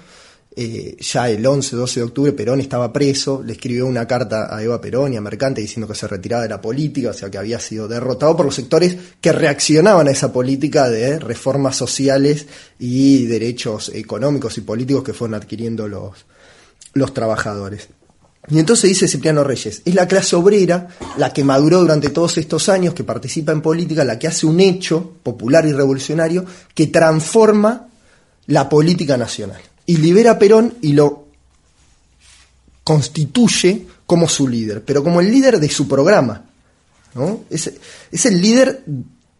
eh, 0.53 0.97
ya 0.99 1.29
el 1.29 1.45
11, 1.45 1.77
12 1.77 1.99
de 2.01 2.03
octubre 2.03 2.33
Perón 2.33 2.59
estaba 2.59 2.91
preso, 2.91 3.41
le 3.41 3.53
escribió 3.53 3.85
una 3.85 4.05
carta 4.05 4.53
a 4.53 4.61
Eva 4.61 4.81
Perón 4.81 5.13
y 5.13 5.17
a 5.17 5.21
Mercante 5.21 5.61
diciendo 5.61 5.87
que 5.87 5.95
se 5.95 6.09
retiraba 6.09 6.43
de 6.43 6.49
la 6.49 6.59
política, 6.59 7.11
o 7.11 7.13
sea 7.13 7.31
que 7.31 7.37
había 7.37 7.57
sido 7.57 7.87
derrotado 7.87 8.35
por 8.35 8.45
los 8.47 8.55
sectores 8.55 8.97
que 9.21 9.31
reaccionaban 9.31 10.09
a 10.09 10.11
esa 10.11 10.33
política 10.33 10.89
de 10.89 11.19
reformas 11.19 11.77
sociales 11.77 12.47
y 12.79 13.27
derechos 13.27 13.91
económicos 13.93 14.57
y 14.57 14.61
políticos 14.61 15.05
que 15.05 15.13
fueron 15.13 15.35
adquiriendo 15.35 15.87
los, 15.87 16.25
los 16.93 17.13
trabajadores. 17.13 17.87
Y 18.49 18.59
entonces 18.59 18.89
dice 18.89 19.07
Cipriano 19.07 19.45
Reyes, 19.45 19.83
es 19.85 19.95
la 19.95 20.07
clase 20.07 20.35
obrera 20.35 20.89
la 21.15 21.31
que 21.31 21.45
maduró 21.45 21.79
durante 21.79 22.09
todos 22.09 22.37
estos 22.37 22.67
años, 22.67 22.93
que 22.93 23.05
participa 23.05 23.53
en 23.53 23.61
política, 23.61 24.03
la 24.03 24.19
que 24.19 24.27
hace 24.27 24.45
un 24.45 24.59
hecho 24.59 25.13
popular 25.23 25.65
y 25.65 25.71
revolucionario 25.71 26.43
que 26.75 26.87
transforma 26.87 27.87
la 28.47 28.67
política 28.67 29.15
nacional 29.15 29.61
y 29.91 29.97
libera 29.97 30.31
a 30.31 30.39
Perón 30.39 30.75
y 30.79 30.93
lo 30.93 31.25
constituye 32.85 33.85
como 34.05 34.29
su 34.29 34.47
líder, 34.47 34.85
pero 34.85 35.03
como 35.03 35.19
el 35.19 35.29
líder 35.29 35.59
de 35.59 35.69
su 35.69 35.85
programa. 35.85 36.45
¿no? 37.13 37.43
Es, 37.49 37.73
es 38.09 38.25
el 38.25 38.41
líder 38.41 38.85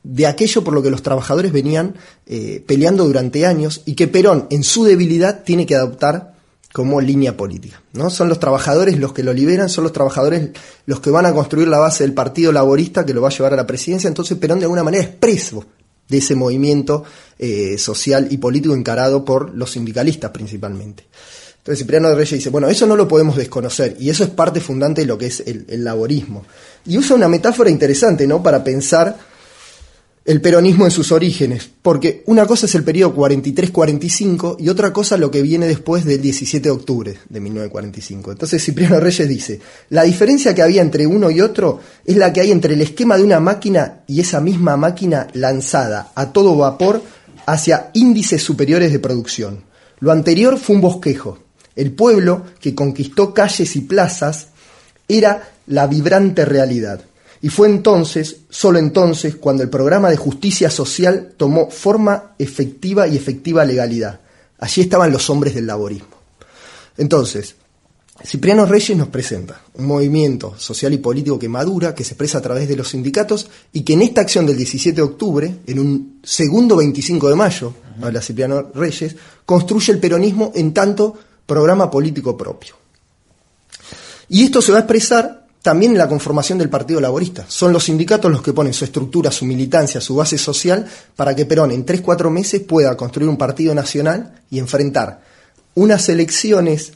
de 0.04 0.28
aquello 0.28 0.62
por 0.62 0.74
lo 0.74 0.84
que 0.84 0.90
los 0.90 1.04
trabajadores 1.04 1.54
venían 1.54 1.96
eh, 2.26 2.62
peleando 2.68 3.06
durante 3.06 3.46
años 3.46 3.82
y 3.86 3.96
que 3.96 4.10
Perón, 4.10 4.48
en 4.50 4.66
su 4.66 4.84
debilidad, 4.84 5.46
tiene 5.46 5.66
que 5.66 5.76
adoptar 5.76 6.36
como 6.74 7.00
línea 7.00 7.38
política. 7.38 7.82
¿no? 7.94 8.10
Son 8.10 8.28
los 8.28 8.42
trabajadores 8.42 9.00
los 9.00 9.14
que 9.14 9.24
lo 9.24 9.32
liberan, 9.32 9.70
son 9.70 9.86
los 9.86 9.94
trabajadores 9.94 10.50
los 10.86 11.00
que 11.00 11.12
van 11.12 11.28
a 11.28 11.34
construir 11.34 11.70
la 11.70 11.80
base 11.80 12.04
del 12.04 12.14
Partido 12.14 12.52
Laborista 12.52 13.06
que 13.06 13.14
lo 13.14 13.22
va 13.22 13.30
a 13.30 13.32
llevar 13.32 13.54
a 13.54 13.56
la 13.56 13.68
presidencia. 13.68 14.10
Entonces 14.10 14.38
Perón 14.38 14.60
de 14.60 14.66
alguna 14.66 14.84
manera 14.84 15.02
es 15.02 15.10
preso 15.12 15.66
de 16.12 16.18
ese 16.18 16.36
movimiento 16.36 17.04
eh, 17.40 17.78
social 17.80 18.28
y 18.30 18.38
político 18.38 18.76
encarado 18.76 19.26
por 19.26 19.56
los 19.56 19.72
sindicalistas 19.72 20.30
principalmente. 20.30 21.06
Entonces 21.58 21.80
Cipriano 21.80 22.10
de 22.10 22.16
Reyes 22.16 22.32
dice, 22.32 22.50
bueno, 22.50 22.68
eso 22.68 22.86
no 22.86 22.96
lo 22.96 23.08
podemos 23.08 23.38
desconocer 23.38 23.96
y 24.00 24.10
eso 24.10 24.24
es 24.24 24.30
parte 24.30 24.60
fundante 24.60 25.02
de 25.02 25.08
lo 25.08 25.18
que 25.18 25.28
es 25.28 25.42
el, 25.46 25.66
el 25.70 25.84
laborismo. 25.84 26.46
Y 26.86 26.98
usa 26.98 27.16
una 27.16 27.28
metáfora 27.28 27.70
interesante, 27.70 28.28
¿no? 28.28 28.44
Para 28.44 28.64
pensar 28.64 29.16
el 30.24 30.40
peronismo 30.40 30.86
en 30.86 30.92
sus 30.92 31.12
orígenes, 31.12 31.70
porque 31.82 32.24
una 32.28 32.46
cosa 32.46 32.68
es 32.68 32.76
el 32.76 32.84
periodo 32.84 33.16
43-45 33.16 34.58
y 34.60 34.70
otra 34.70 34.94
cosa 34.94 35.18
lo 35.18 35.32
que 35.32 35.42
viene 35.42 35.66
después 35.66 36.06
del 36.06 36.22
17 36.22 36.64
de 36.64 36.72
octubre 36.72 37.18
de 37.28 37.40
1945. 37.40 38.32
Entonces 38.32 38.64
Cipriano 38.64 39.00
Reyes 39.00 39.28
dice, 39.28 39.60
la 39.90 40.04
diferencia 40.04 40.54
que 40.54 40.62
había 40.62 40.84
entre 40.84 41.08
uno 41.08 41.32
y 41.32 41.42
otro 41.42 41.80
es 42.06 42.18
la 42.18 42.32
que 42.32 42.42
hay 42.42 42.52
entre 42.52 42.76
el 42.76 42.82
esquema 42.82 43.18
de 43.18 43.24
una 43.24 43.40
máquina 43.40 44.02
y 44.06 44.20
esa 44.20 44.40
misma 44.42 44.78
máquina 44.78 45.28
lanzada 45.34 46.12
a 46.14 46.32
todo 46.32 46.56
vapor 46.56 47.02
hacia 47.48 47.90
índices 47.94 48.44
superiores 48.44 48.92
de 48.92 49.00
producción. 49.00 49.64
Lo 50.00 50.12
anterior 50.12 50.60
fue 50.60 50.76
un 50.76 50.82
bosquejo. 50.82 51.40
El 51.76 51.94
pueblo 51.94 52.46
que 52.60 52.76
conquistó 52.76 53.34
calles 53.34 53.76
y 53.76 53.82
plazas 53.82 54.48
era 55.08 55.52
la 55.66 55.88
vibrante 55.88 56.46
realidad. 56.46 57.02
Y 57.42 57.50
fue 57.50 57.68
entonces, 57.68 58.42
solo 58.50 58.78
entonces, 58.78 59.36
cuando 59.36 59.64
el 59.64 59.70
programa 59.70 60.10
de 60.10 60.18
justicia 60.18 60.70
social 60.70 61.34
tomó 61.38 61.72
forma 61.72 62.36
efectiva 62.38 63.08
y 63.08 63.18
efectiva 63.18 63.66
legalidad. 63.66 64.20
Allí 64.60 64.82
estaban 64.82 65.12
los 65.12 65.30
hombres 65.30 65.56
del 65.56 65.66
laborismo. 65.66 66.16
Entonces, 66.98 67.56
Cipriano 68.24 68.66
Reyes 68.66 68.96
nos 68.96 69.08
presenta 69.08 69.60
un 69.74 69.86
movimiento 69.86 70.54
social 70.58 70.94
y 70.94 70.98
político 70.98 71.40
que 71.40 71.50
madura, 71.50 71.96
que 71.96 72.04
se 72.04 72.12
expresa 72.12 72.38
a 72.38 72.42
través 72.42 72.68
de 72.68 72.76
los 72.76 72.90
sindicatos 72.90 73.50
y 73.74 73.82
que 73.82 73.94
en 73.94 74.04
esta 74.04 74.22
acción 74.22 74.46
del 74.46 74.58
17 74.58 74.96
de 74.96 75.02
octubre, 75.02 75.56
en 75.66 75.80
un 75.80 76.20
segundo 76.24 76.76
25 76.76 77.30
de 77.30 77.36
mayo, 77.36 77.74
habla 78.02 78.22
Cipriano 78.22 78.70
Reyes, 78.76 79.16
construye 79.46 79.94
el 79.94 80.00
peronismo 80.00 80.52
en 80.54 80.74
tanto 80.74 81.18
programa 81.48 81.90
político 81.90 82.38
propio. 82.38 82.76
Y 84.30 84.44
esto 84.44 84.62
se 84.62 84.72
va 84.72 84.78
a 84.78 84.82
expresar 84.82 85.41
también 85.62 85.92
en 85.92 85.98
la 86.00 86.10
conformación 86.10 86.58
del 86.58 86.70
Partido 86.70 87.00
Laborista. 87.00 87.46
Son 87.48 87.72
los 87.72 87.84
sindicatos 87.84 88.32
los 88.32 88.42
que 88.42 88.54
ponen 88.54 88.74
su 88.74 88.86
estructura, 88.86 89.32
su 89.32 89.46
militancia, 89.46 90.02
su 90.02 90.16
base 90.16 90.38
social 90.38 90.86
para 91.16 91.36
que 91.36 91.46
Perón 91.46 91.72
en 91.72 91.86
3-4 91.86 92.30
meses 92.30 92.62
pueda 92.62 92.96
construir 92.98 93.30
un 93.30 93.38
partido 93.38 93.76
nacional 93.76 94.42
y 94.50 94.60
enfrentar 94.60 95.22
unas 95.76 96.10
elecciones 96.10 96.94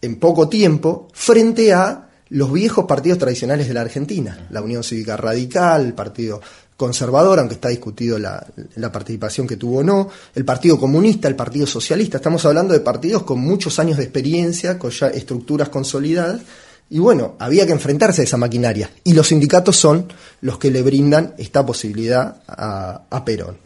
en 0.00 0.16
poco 0.16 0.48
tiempo 0.48 1.08
frente 1.12 1.72
a 1.72 2.08
los 2.30 2.52
viejos 2.52 2.84
partidos 2.84 3.18
tradicionales 3.18 3.68
de 3.68 3.74
la 3.74 3.80
Argentina, 3.80 4.46
la 4.50 4.62
Unión 4.62 4.84
Cívica 4.84 5.16
Radical, 5.16 5.86
el 5.86 5.94
Partido 5.94 6.40
Conservador, 6.76 7.40
aunque 7.40 7.54
está 7.54 7.70
discutido 7.70 8.18
la, 8.18 8.46
la, 8.76 8.92
participación 8.92 9.48
que 9.48 9.56
tuvo 9.56 9.78
o 9.78 9.82
no, 9.82 10.08
el 10.34 10.44
Partido 10.44 10.78
Comunista, 10.78 11.26
el 11.26 11.34
Partido 11.34 11.66
Socialista. 11.66 12.18
Estamos 12.18 12.44
hablando 12.44 12.72
de 12.72 12.80
partidos 12.80 13.24
con 13.24 13.40
muchos 13.40 13.80
años 13.80 13.96
de 13.96 14.04
experiencia, 14.04 14.78
con 14.78 14.90
ya 14.92 15.08
estructuras 15.08 15.70
consolidadas, 15.70 16.42
y 16.90 16.98
bueno, 16.98 17.36
había 17.38 17.66
que 17.66 17.72
enfrentarse 17.72 18.22
a 18.22 18.24
esa 18.24 18.36
maquinaria. 18.36 18.90
Y 19.04 19.12
los 19.12 19.28
sindicatos 19.28 19.76
son 19.76 20.10
los 20.40 20.58
que 20.58 20.70
le 20.70 20.82
brindan 20.82 21.34
esta 21.36 21.64
posibilidad 21.64 22.42
a, 22.46 23.24
Perón. 23.24 23.58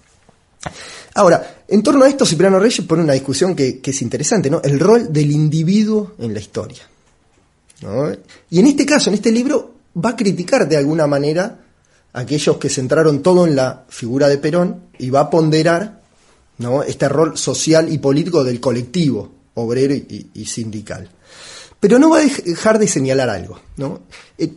Ahora, 1.14 1.62
en 1.68 1.82
torno 1.82 2.04
a 2.04 2.08
esto, 2.08 2.26
Cipriano 2.26 2.58
Reyes 2.58 2.84
pone 2.86 3.02
una 3.02 3.12
discusión 3.12 3.54
que, 3.54 3.80
es 3.82 4.02
interesante, 4.02 4.50
¿no? 4.50 4.60
El 4.62 4.80
rol 4.80 5.12
del 5.12 5.30
individuo 5.30 6.14
en 6.18 6.34
la 6.34 6.40
historia. 6.40 6.82
¿no? 7.82 8.10
Y 8.50 8.58
en 8.58 8.66
este 8.66 8.84
caso, 8.84 9.10
en 9.10 9.14
este 9.14 9.30
libro, 9.30 9.74
va 10.04 10.10
a 10.10 10.16
criticar 10.16 10.68
de 10.68 10.76
alguna 10.76 11.06
manera 11.06 11.60
a 12.12 12.20
aquellos 12.20 12.56
que 12.56 12.68
centraron 12.68 13.22
todo 13.22 13.46
en 13.46 13.54
la 13.54 13.84
figura 13.88 14.28
de 14.28 14.38
Perón 14.38 14.84
y 14.98 15.10
va 15.10 15.20
a 15.20 15.30
ponderar 15.30 16.02
este 16.86 17.08
rol 17.08 17.36
social 17.36 17.92
y 17.92 17.98
político 17.98 18.42
del 18.44 18.60
colectivo 18.60 19.30
obrero 19.54 19.94
y 19.94 20.44
sindical. 20.44 21.08
Pero 21.82 21.98
no 21.98 22.10
va 22.10 22.20
a 22.20 22.20
dejar 22.20 22.78
de 22.78 22.86
señalar 22.86 23.28
algo, 23.28 23.58
¿no? 23.76 24.02
Eh, 24.38 24.52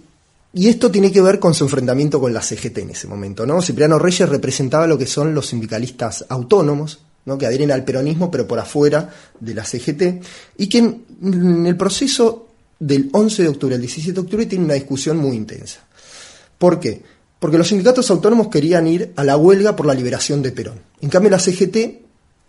y 0.54 0.68
esto 0.68 0.92
tiene 0.92 1.12
que 1.12 1.24
ver 1.24 1.40
con 1.40 1.56
su 1.56 1.64
enfrentamiento 1.64 2.20
con 2.22 2.32
la 2.32 2.44
CGT 2.44 2.78
en 2.78 2.92
ese 2.92 3.08
momento, 3.08 3.48
¿no? 3.48 3.64
Cipriano 3.64 3.98
Reyes 3.98 4.30
representaba 4.30 4.86
lo 4.86 4.96
que 4.96 5.08
son 5.08 5.34
los 5.34 5.48
sindicalistas 5.48 6.24
autónomos, 6.30 7.00
¿no? 7.26 7.36
que 7.40 7.48
adhieren 7.48 7.72
al 7.72 7.84
peronismo 7.84 8.30
pero 8.30 8.48
por 8.48 8.60
afuera 8.60 9.10
de 9.40 9.56
la 9.56 9.66
CGT, 9.66 10.24
y 10.60 10.70
que 10.70 10.78
en, 10.78 11.04
en 11.24 11.66
el 11.66 11.76
proceso 11.76 12.50
del 12.80 13.10
11 13.12 13.42
de 13.42 13.50
octubre 13.50 13.74
al 13.74 13.82
17 13.82 14.14
de 14.14 14.22
octubre 14.22 14.46
tiene 14.46 14.66
una 14.66 14.76
discusión 14.76 15.18
muy 15.18 15.36
intensa. 15.36 15.80
¿Por 16.60 16.80
qué? 16.80 17.02
Porque 17.40 17.58
los 17.58 17.70
sindicatos 17.70 18.12
autónomos 18.12 18.50
querían 18.50 18.86
ir 18.86 19.14
a 19.16 19.24
la 19.24 19.36
huelga 19.36 19.76
por 19.76 19.88
la 19.88 19.96
liberación 19.96 20.44
de 20.44 20.52
Perón. 20.52 20.80
En 21.02 21.10
cambio 21.10 21.32
la 21.32 21.40
CGT 21.40 22.05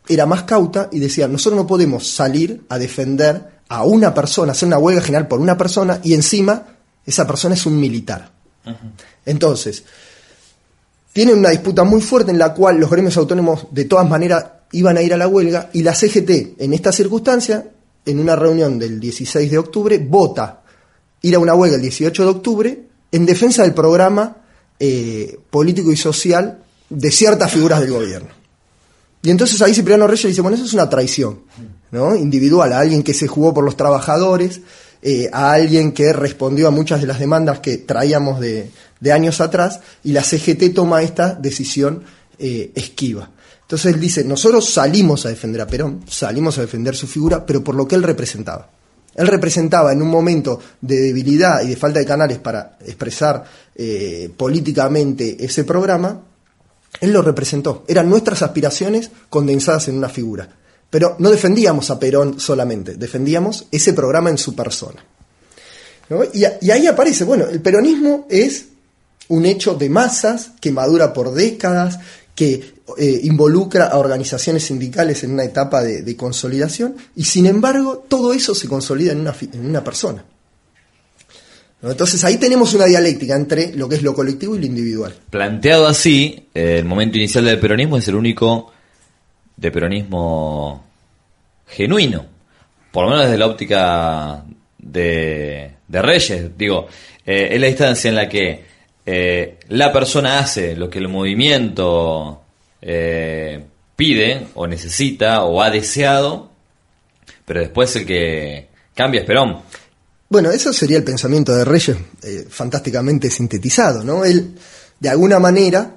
era 0.09 0.27
más 0.27 0.45
cauta 0.45 0.89
y 0.93 0.99
decía, 0.99 1.29
nosotros 1.29 1.61
no 1.61 1.67
podemos 1.67 2.09
salir 2.09 2.65
a 2.69 2.79
defender 2.79 3.57
a 3.69 3.85
una 3.85 4.15
persona, 4.15 4.53
hacer 4.53 4.67
una 4.67 4.79
huelga 4.79 5.03
general 5.03 5.29
por 5.29 5.41
una 5.41 5.59
persona 5.59 6.01
y 6.03 6.15
encima 6.15 6.63
esa 7.05 7.27
persona 7.27 7.55
es 7.55 7.67
un 7.67 7.79
militar. 7.79 8.31
Uh 8.65 8.71
-huh. 8.71 8.93
Entonces, 9.25 9.85
tienen 11.13 11.39
una 11.39 11.51
disputa 11.51 11.85
muy 11.85 12.01
fuerte 12.01 12.31
en 12.31 12.39
la 12.39 12.53
cual 12.53 12.79
los 12.79 12.91
gremios 12.91 13.17
autónomos 13.17 13.69
de 13.71 13.87
todas 13.87 14.09
maneras 14.09 14.45
iban 14.73 14.97
a 14.97 15.03
ir 15.03 15.15
a 15.15 15.17
la 15.17 15.29
huelga 15.29 15.71
y 15.73 15.83
la 15.83 15.95
CGT 15.95 16.57
en 16.59 16.73
esta 16.75 16.93
circunstancia, 16.93 17.71
en 18.05 18.19
una 18.19 18.37
reunión 18.37 18.79
del 18.79 19.01
16 19.01 19.51
de 19.51 19.59
octubre, 19.59 19.99
vota 19.99 20.63
ir 21.23 21.35
a 21.35 21.39
una 21.39 21.55
huelga 21.55 21.77
el 21.77 21.83
18 21.83 22.23
de 22.23 22.29
octubre 22.29 22.83
en 23.11 23.27
defensa 23.27 23.63
del 23.63 23.75
programa 23.75 24.37
eh, 24.79 25.39
político 25.51 25.91
y 25.91 25.97
social 25.97 26.63
de 26.91 27.11
ciertas 27.11 27.51
figuras 27.51 27.81
del 27.81 27.93
gobierno. 27.93 28.29
Y 29.27 29.31
entonces 29.33 29.61
ahí 29.61 29.75
Cipriano 29.75 30.07
Reyes 30.07 30.29
dice, 30.29 30.41
bueno, 30.41 30.55
eso 30.55 30.67
es 30.67 30.73
una 30.73 30.89
traición. 30.89 31.41
¿no? 31.91 32.15
individual, 32.15 32.73
a 32.73 32.79
alguien 32.79 33.03
que 33.03 33.13
se 33.13 33.27
jugó 33.27 33.53
por 33.53 33.65
los 33.65 33.77
trabajadores, 33.77 34.61
eh, 35.03 35.29
a 35.33 35.51
alguien 35.51 35.91
que 35.91 36.13
respondió 36.13 36.69
a 36.69 36.71
muchas 36.71 37.01
de 37.01 37.09
las 37.09 37.19
demandas 37.19 37.59
que 37.59 37.79
traíamos 37.79 38.39
de, 38.39 38.71
años 39.13 39.41
atrás, 39.41 39.81
y 40.05 40.13
la 40.13 40.23
CGT 40.23 40.73
toma 40.73 41.03
esta 41.03 41.35
decisión 41.35 42.05
eh, 42.39 42.71
esquiva. 42.77 43.29
Entonces 43.63 43.95
él 43.95 44.01
dice, 44.01 44.23
nosotros 44.23 44.71
salimos 44.71 45.27
a 45.27 45.31
defender 45.31 45.61
a 45.61 45.67
Perón, 45.67 46.05
salimos 46.09 46.57
a 46.59 46.61
defender 46.61 46.95
su 46.95 47.09
figura, 47.09 47.45
pero 47.45 47.65
por 47.65 47.75
lo 47.75 47.89
que 47.89 47.97
él 47.97 48.05
representaba. 48.05 48.71
Él 49.17 49.27
representaba 49.27 49.93
en 49.93 50.03
un 50.03 50.09
momento 50.09 50.61
de 50.81 51.01
debilidad 51.01 51.63
y 51.63 51.71
de 51.71 51.77
falta 51.77 51.99
de 51.99 52.07
canales 52.07 52.39
para 52.39 52.79
expresar 52.87 53.43
eh, 53.75 54.31
políticamente 54.37 55.45
ese 55.45 55.65
programa, 55.65 56.23
él 57.01 57.13
lo 57.13 57.23
representó. 57.23 57.85
Eran 57.89 58.09
nuestras 58.09 58.43
aspiraciones 58.43 59.11
condensadas 59.29 59.89
en 59.89 59.97
una 59.97 60.09
figura. 60.09 60.49
Pero 60.91 61.17
no 61.19 61.31
defendíamos 61.31 61.91
a 61.91 61.99
Perón 61.99 62.39
solamente, 62.39 62.95
defendíamos 62.95 63.67
ese 63.71 63.93
programa 63.93 64.31
en 64.31 64.39
su 64.39 64.55
persona. 64.55 65.05
y, 66.33 66.71
ahí 66.71 66.87
aparece, 66.87 67.25
bueno, 67.25 67.47
el 67.47 67.61
peronismo 67.61 68.27
es 68.31 68.67
un 69.29 69.45
hecho 69.45 69.75
de 69.75 69.91
masas 69.91 70.53
que 70.61 70.71
madura 70.71 71.13
por 71.13 71.35
décadas, 71.35 71.99
que 72.37 72.77
eh, 72.99 73.21
involucra 73.25 73.87
a 73.87 73.99
organizaciones 73.99 74.65
sindicales 74.65 75.25
en 75.25 75.33
una 75.33 75.43
etapa 75.43 75.83
de, 75.83 76.03
de, 76.03 76.17
consolidación, 76.17 76.95
y 77.17 77.25
sin 77.25 77.47
embargo 77.47 78.05
todo 78.07 78.33
eso 78.33 78.55
se 78.55 78.69
consolida 78.69 79.11
en 79.11 79.21
una, 79.21 79.35
en 79.53 79.67
una 79.67 79.83
persona. 79.83 80.25
Entonces 81.83 82.25
ahí 82.25 82.39
tenemos 82.39 82.75
una 82.75 82.87
dialéctica 82.87 83.37
entre 83.37 83.75
lo 83.75 83.89
que 83.89 83.97
es 83.97 84.03
lo 84.03 84.15
colectivo 84.15 84.57
y 84.57 84.61
lo 84.61 84.67
individual. 84.67 85.15
Planteado 85.31 85.87
así, 85.87 86.49
el 86.55 86.85
momento 86.85 87.19
inicial 87.19 87.45
del 87.45 87.61
peronismo 87.61 87.99
es 87.99 88.09
el 88.09 88.15
único 88.15 88.73
de 89.57 89.71
peronismo 89.71 90.85
genuino. 91.67 92.27
por 92.91 93.05
lo 93.05 93.11
menos 93.11 93.27
desde 93.27 93.39
la 93.39 93.47
óptica 93.47 94.45
de, 94.79 95.71
de 95.87 96.03
Reyes, 96.03 96.57
digo, 96.57 96.89
eh, 97.25 97.49
es 97.53 97.61
la 97.61 97.67
distancia 97.67 98.09
en 98.09 98.15
la 98.15 98.29
que 98.29 98.65
eh, 99.05 99.59
la 99.69 99.93
persona 99.93 100.39
hace 100.39 100.77
lo 100.77 100.89
que 100.89 100.99
el 100.99 101.09
movimiento 101.09 102.43
eh, 102.81 103.65
pide 103.95 104.47
o 104.55 104.67
necesita 104.67 105.45
o 105.45 105.61
ha 105.61 105.71
deseado, 105.71 106.51
pero 107.45 107.61
después 107.61 107.95
el 107.97 108.07
que 108.07 108.69
cambia 108.95 109.21
es 109.21 109.27
Perón. 109.27 109.61
Bueno, 110.29 110.51
eso 110.51 110.73
sería 110.73 110.97
el 110.97 111.05
pensamiento 111.05 111.55
de 111.55 111.65
Reyes 111.65 111.97
eh, 112.23 112.47
fantásticamente 112.49 113.31
sintetizado, 113.31 114.03
¿no? 114.03 114.25
Él, 114.25 114.55
de 114.99 115.09
alguna 115.09 115.39
manera, 115.39 115.97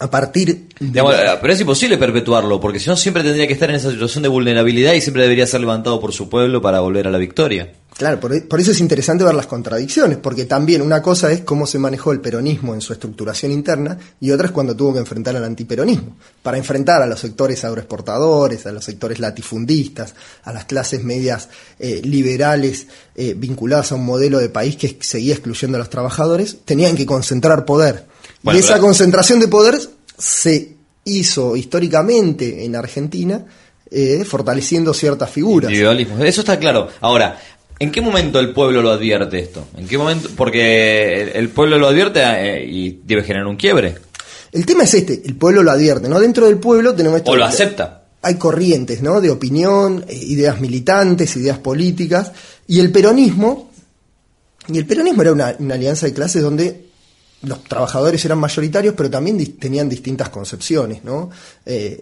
a 0.00 0.10
partir 0.10 0.48
de... 0.48 0.86
Digamos, 0.86 1.14
pero 1.40 1.52
es 1.52 1.60
imposible 1.60 1.98
perpetuarlo, 1.98 2.60
porque 2.60 2.80
si 2.80 2.88
no 2.88 2.96
siempre 2.96 3.22
tendría 3.22 3.46
que 3.46 3.52
estar 3.52 3.68
en 3.68 3.76
esa 3.76 3.90
situación 3.90 4.22
de 4.22 4.28
vulnerabilidad 4.28 4.94
y 4.94 5.00
siempre 5.00 5.22
debería 5.22 5.46
ser 5.46 5.60
levantado 5.60 6.00
por 6.00 6.12
su 6.12 6.28
pueblo 6.28 6.62
para 6.62 6.80
volver 6.80 7.06
a 7.06 7.10
la 7.10 7.18
victoria. 7.18 7.72
Claro, 7.96 8.18
por, 8.18 8.48
por 8.48 8.58
eso 8.58 8.70
es 8.70 8.80
interesante 8.80 9.22
ver 9.22 9.34
las 9.34 9.46
contradicciones, 9.46 10.16
porque 10.18 10.46
también 10.46 10.80
una 10.80 11.02
cosa 11.02 11.30
es 11.30 11.42
cómo 11.42 11.66
se 11.66 11.78
manejó 11.78 12.12
el 12.12 12.20
peronismo 12.20 12.74
en 12.74 12.80
su 12.80 12.92
estructuración 12.92 13.52
interna 13.52 13.98
y 14.18 14.30
otra 14.30 14.46
es 14.46 14.52
cuando 14.52 14.74
tuvo 14.74 14.94
que 14.94 15.00
enfrentar 15.00 15.36
al 15.36 15.44
antiperonismo. 15.44 16.16
Para 16.42 16.56
enfrentar 16.56 17.02
a 17.02 17.06
los 17.06 17.20
sectores 17.20 17.62
agroexportadores, 17.64 18.66
a 18.66 18.72
los 18.72 18.84
sectores 18.84 19.20
latifundistas, 19.20 20.14
a 20.44 20.52
las 20.52 20.64
clases 20.64 21.04
medias 21.04 21.50
eh, 21.78 22.00
liberales 22.02 22.86
eh, 23.14 23.34
vinculadas 23.36 23.92
a 23.92 23.96
un 23.96 24.06
modelo 24.06 24.38
de 24.38 24.48
país 24.48 24.76
que 24.76 24.96
seguía 25.00 25.34
excluyendo 25.34 25.76
a 25.76 25.80
los 25.80 25.90
trabajadores, 25.90 26.58
tenían 26.64 26.96
que 26.96 27.04
concentrar 27.04 27.64
poder. 27.66 28.06
Bueno, 28.42 28.58
y 28.58 28.62
esa 28.62 28.78
concentración 28.78 29.38
de 29.38 29.48
poder 29.48 29.78
se 30.16 30.76
hizo 31.04 31.56
históricamente 31.56 32.64
en 32.64 32.74
Argentina 32.74 33.44
eh, 33.94 34.24
fortaleciendo 34.24 34.94
ciertas 34.94 35.28
figuras. 35.28 35.70
Individualismo. 35.70 36.24
Eso 36.24 36.40
está 36.40 36.58
claro. 36.58 36.88
Ahora, 37.02 37.38
¿en 37.82 37.90
qué 37.90 38.00
momento 38.00 38.38
el 38.38 38.50
pueblo 38.52 38.80
lo 38.82 38.90
advierte 38.90 39.38
esto? 39.40 39.66
¿En 39.76 39.86
qué 39.88 39.98
momento? 39.98 40.28
Porque 40.36 41.22
el, 41.22 41.28
el 41.36 41.48
pueblo 41.48 41.78
lo 41.78 41.88
advierte 41.88 42.20
eh, 42.22 42.64
y 42.66 43.00
debe 43.04 43.22
generar 43.24 43.46
un 43.46 43.56
quiebre. 43.56 43.96
El 44.52 44.64
tema 44.66 44.84
es 44.84 44.94
este, 44.94 45.22
el 45.24 45.36
pueblo 45.36 45.62
lo 45.62 45.70
advierte, 45.70 46.08
¿no? 46.08 46.20
Dentro 46.20 46.46
del 46.46 46.58
pueblo 46.58 46.94
tenemos 46.94 47.18
esto. 47.18 47.30
O 47.30 47.36
lo 47.36 47.44
acepta. 47.44 48.04
Hay 48.22 48.36
corrientes, 48.36 49.02
¿no? 49.02 49.20
De 49.20 49.30
opinión, 49.30 50.04
eh, 50.08 50.14
ideas 50.14 50.60
militantes, 50.60 51.36
ideas 51.36 51.58
políticas, 51.58 52.32
y 52.68 52.78
el 52.78 52.92
peronismo, 52.92 53.70
y 54.68 54.78
el 54.78 54.86
peronismo 54.86 55.22
era 55.22 55.32
una, 55.32 55.56
una 55.58 55.74
alianza 55.74 56.06
de 56.06 56.12
clases 56.14 56.42
donde 56.42 56.86
los 57.42 57.64
trabajadores 57.64 58.24
eran 58.24 58.38
mayoritarios, 58.38 58.94
pero 58.96 59.10
también 59.10 59.36
dis- 59.38 59.58
tenían 59.58 59.88
distintas 59.88 60.28
concepciones, 60.28 61.02
¿no? 61.02 61.30
Eh, 61.66 62.00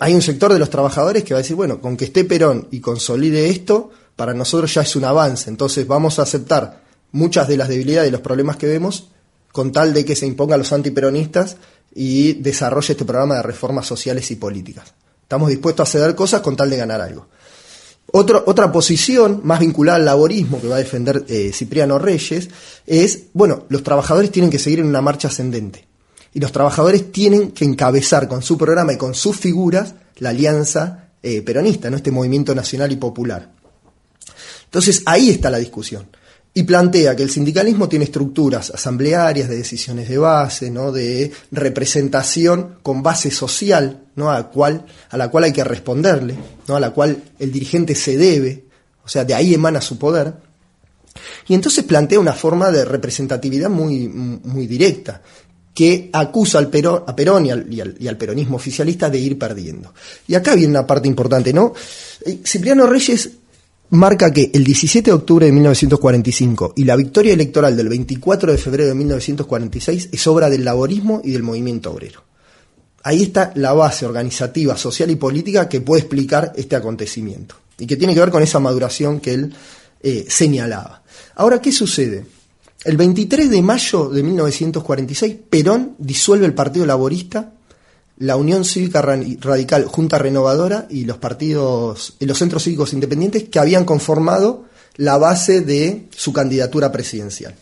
hay 0.00 0.14
un 0.14 0.22
sector 0.22 0.52
de 0.52 0.58
los 0.58 0.70
trabajadores 0.70 1.22
que 1.22 1.34
va 1.34 1.38
a 1.38 1.42
decir, 1.42 1.54
bueno, 1.56 1.80
con 1.80 1.96
que 1.96 2.06
esté 2.06 2.24
Perón 2.24 2.66
y 2.70 2.80
consolide 2.80 3.48
esto, 3.50 3.90
para 4.18 4.34
nosotros 4.34 4.74
ya 4.74 4.82
es 4.82 4.96
un 4.96 5.04
avance, 5.04 5.48
entonces 5.48 5.86
vamos 5.86 6.18
a 6.18 6.22
aceptar 6.22 6.82
muchas 7.12 7.46
de 7.46 7.56
las 7.56 7.68
debilidades 7.68 8.08
y 8.08 8.10
los 8.10 8.20
problemas 8.20 8.56
que 8.56 8.66
vemos 8.66 9.10
con 9.52 9.70
tal 9.70 9.94
de 9.94 10.04
que 10.04 10.16
se 10.16 10.26
imponga 10.26 10.56
a 10.56 10.58
los 10.58 10.72
antiperonistas 10.72 11.56
y 11.94 12.32
desarrolle 12.32 12.94
este 12.94 13.04
programa 13.04 13.36
de 13.36 13.42
reformas 13.42 13.86
sociales 13.86 14.28
y 14.32 14.34
políticas. 14.34 14.92
Estamos 15.22 15.50
dispuestos 15.50 15.88
a 15.88 15.92
ceder 15.92 16.16
cosas 16.16 16.40
con 16.40 16.56
tal 16.56 16.68
de 16.68 16.78
ganar 16.78 17.00
algo. 17.00 17.28
Otra 18.10 18.72
posición 18.72 19.42
más 19.44 19.60
vinculada 19.60 19.98
al 19.98 20.06
laborismo 20.06 20.60
que 20.60 20.66
va 20.66 20.74
a 20.74 20.80
defender 20.80 21.24
eh, 21.28 21.52
Cipriano 21.54 22.00
Reyes 22.00 22.48
es, 22.86 23.26
bueno, 23.34 23.66
los 23.68 23.84
trabajadores 23.84 24.32
tienen 24.32 24.50
que 24.50 24.58
seguir 24.58 24.80
en 24.80 24.86
una 24.86 25.00
marcha 25.00 25.28
ascendente. 25.28 25.86
Y 26.34 26.40
los 26.40 26.50
trabajadores 26.50 27.12
tienen 27.12 27.52
que 27.52 27.64
encabezar 27.64 28.26
con 28.26 28.42
su 28.42 28.58
programa 28.58 28.94
y 28.94 28.96
con 28.96 29.14
sus 29.14 29.36
figuras 29.36 29.94
la 30.16 30.30
alianza 30.30 31.10
eh, 31.22 31.40
peronista, 31.42 31.88
¿no? 31.88 31.96
este 31.96 32.10
movimiento 32.10 32.52
nacional 32.52 32.90
y 32.90 32.96
popular. 32.96 33.57
Entonces 34.68 35.02
ahí 35.06 35.30
está 35.30 35.50
la 35.50 35.58
discusión. 35.58 36.06
Y 36.54 36.64
plantea 36.64 37.14
que 37.14 37.22
el 37.22 37.30
sindicalismo 37.30 37.88
tiene 37.88 38.06
estructuras 38.06 38.70
asamblearias, 38.70 39.48
de 39.48 39.56
decisiones 39.56 40.08
de 40.08 40.18
base, 40.18 40.70
¿no? 40.70 40.90
de 40.92 41.30
representación 41.52 42.76
con 42.82 43.02
base 43.02 43.30
social, 43.30 44.04
¿no? 44.16 44.30
a, 44.32 44.50
cual, 44.50 44.84
a 45.10 45.16
la 45.16 45.30
cual 45.30 45.44
hay 45.44 45.52
que 45.52 45.62
responderle, 45.62 46.34
¿no? 46.66 46.76
a 46.76 46.80
la 46.80 46.90
cual 46.90 47.22
el 47.38 47.52
dirigente 47.52 47.94
se 47.94 48.16
debe, 48.16 48.64
o 49.04 49.08
sea, 49.08 49.24
de 49.24 49.34
ahí 49.34 49.54
emana 49.54 49.80
su 49.80 49.98
poder. 49.98 50.34
Y 51.46 51.54
entonces 51.54 51.84
plantea 51.84 52.18
una 52.20 52.32
forma 52.32 52.70
de 52.70 52.84
representatividad 52.84 53.70
muy, 53.70 54.08
muy 54.08 54.66
directa, 54.66 55.22
que 55.74 56.10
acusa 56.12 56.58
al 56.58 56.68
Perón, 56.70 57.04
a 57.06 57.14
Perón 57.14 57.46
y 57.46 57.50
al, 57.52 57.66
y 57.72 58.08
al- 58.08 58.16
peronismo 58.16 58.56
oficialista 58.56 59.08
de 59.08 59.18
ir 59.18 59.38
perdiendo. 59.38 59.94
Y 60.26 60.34
acá 60.34 60.56
viene 60.56 60.70
una 60.72 60.86
parte 60.86 61.06
importante, 61.06 61.52
¿no? 61.52 61.72
Eh, 62.24 62.40
Cipriano 62.44 62.84
Reyes 62.86 63.30
marca 63.90 64.32
que 64.32 64.50
el 64.52 64.64
17 64.64 65.10
de 65.10 65.14
octubre 65.14 65.46
de 65.46 65.52
1945 65.52 66.74
y 66.76 66.84
la 66.84 66.96
victoria 66.96 67.32
electoral 67.32 67.76
del 67.76 67.88
24 67.88 68.52
de 68.52 68.58
febrero 68.58 68.88
de 68.88 68.94
1946 68.94 70.10
es 70.12 70.26
obra 70.26 70.50
del 70.50 70.64
laborismo 70.64 71.20
y 71.24 71.32
del 71.32 71.42
movimiento 71.42 71.92
obrero. 71.92 72.24
Ahí 73.02 73.22
está 73.22 73.52
la 73.54 73.72
base 73.72 74.04
organizativa, 74.04 74.76
social 74.76 75.10
y 75.10 75.16
política 75.16 75.68
que 75.68 75.80
puede 75.80 76.02
explicar 76.02 76.52
este 76.56 76.76
acontecimiento 76.76 77.54
y 77.78 77.86
que 77.86 77.96
tiene 77.96 78.12
que 78.12 78.20
ver 78.20 78.30
con 78.30 78.42
esa 78.42 78.58
maduración 78.58 79.20
que 79.20 79.34
él 79.34 79.54
eh, 80.02 80.26
señalaba. 80.28 81.02
Ahora, 81.36 81.60
¿qué 81.60 81.72
sucede? 81.72 82.26
El 82.84 82.96
23 82.96 83.50
de 83.50 83.62
mayo 83.62 84.08
de 84.08 84.22
1946, 84.22 85.36
Perón 85.48 85.94
disuelve 85.98 86.46
el 86.46 86.54
Partido 86.54 86.86
Laborista, 86.86 87.52
la 88.18 88.36
Unión 88.36 88.64
Cívica 88.64 89.00
Ra- 89.02 89.20
Radical, 89.40 89.84
Junta 89.86 90.18
Renovadora 90.18 90.86
y 90.90 91.04
los 91.04 91.18
partidos, 91.18 92.14
los 92.20 92.38
centros 92.38 92.64
cívicos 92.64 92.92
independientes 92.92 93.44
que 93.48 93.58
habían 93.58 93.84
conformado 93.84 94.64
la 94.96 95.16
base 95.18 95.60
de 95.60 96.06
su 96.16 96.32
candidatura 96.32 96.90
presidencial. 96.90 97.54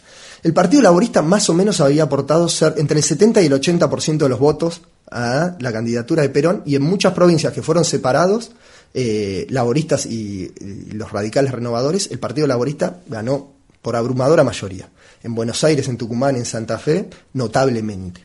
El 0.43 0.55
Partido 0.55 0.83
Laborista 0.83 1.23
más 1.23 1.51
o 1.51 1.55
menos 1.55 1.81
había 1.81 2.05
aportado 2.05 2.49
entre 2.77 2.99
el 2.99 3.05
70 3.05 3.43
y 3.43 3.47
el 3.47 3.53
80% 3.53 4.19
de 4.19 4.29
los 4.29 4.39
votos 4.39 4.81
a 5.11 5.57
la 5.61 5.73
candidatura 5.73 6.23
de 6.23 6.29
Perón 6.31 6.63
y 6.65 6.77
en 6.77 6.83
muchas 6.83 7.13
provincias 7.13 7.53
que 7.53 7.63
fueron 7.63 7.85
separados, 7.85 8.53
eh, 8.95 9.47
laboristas 9.51 10.07
y, 10.07 10.51
y 10.61 10.93
los 10.93 11.13
radicales 11.13 11.53
renovadores, 11.53 12.09
el 12.11 12.19
Partido 12.19 12.47
Laborista 12.47 13.01
ganó 13.09 13.53
por 13.83 13.97
abrumadora 13.97 14.43
mayoría. 14.45 14.89
En 15.23 15.35
Buenos 15.35 15.63
Aires, 15.65 15.89
en 15.89 15.97
Tucumán, 15.99 16.37
en 16.37 16.45
Santa 16.45 16.79
Fe, 16.79 17.09
notablemente. 17.35 18.25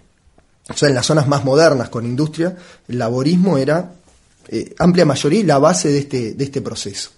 O 0.70 0.74
sea, 0.78 0.90
en 0.90 0.96
las 0.96 1.06
zonas 1.06 1.28
más 1.28 1.44
modernas 1.44 1.90
con 1.90 2.06
industria, 2.06 2.56
el 2.88 2.98
laborismo 2.98 3.58
era 3.58 3.94
eh, 4.48 4.74
amplia 4.80 5.06
mayoría 5.06 5.40
y 5.40 5.44
la 5.44 5.60
base 5.60 5.90
de 5.90 6.00
este, 6.00 6.34
de 6.34 6.44
este 6.44 6.62
proceso. 6.62 7.12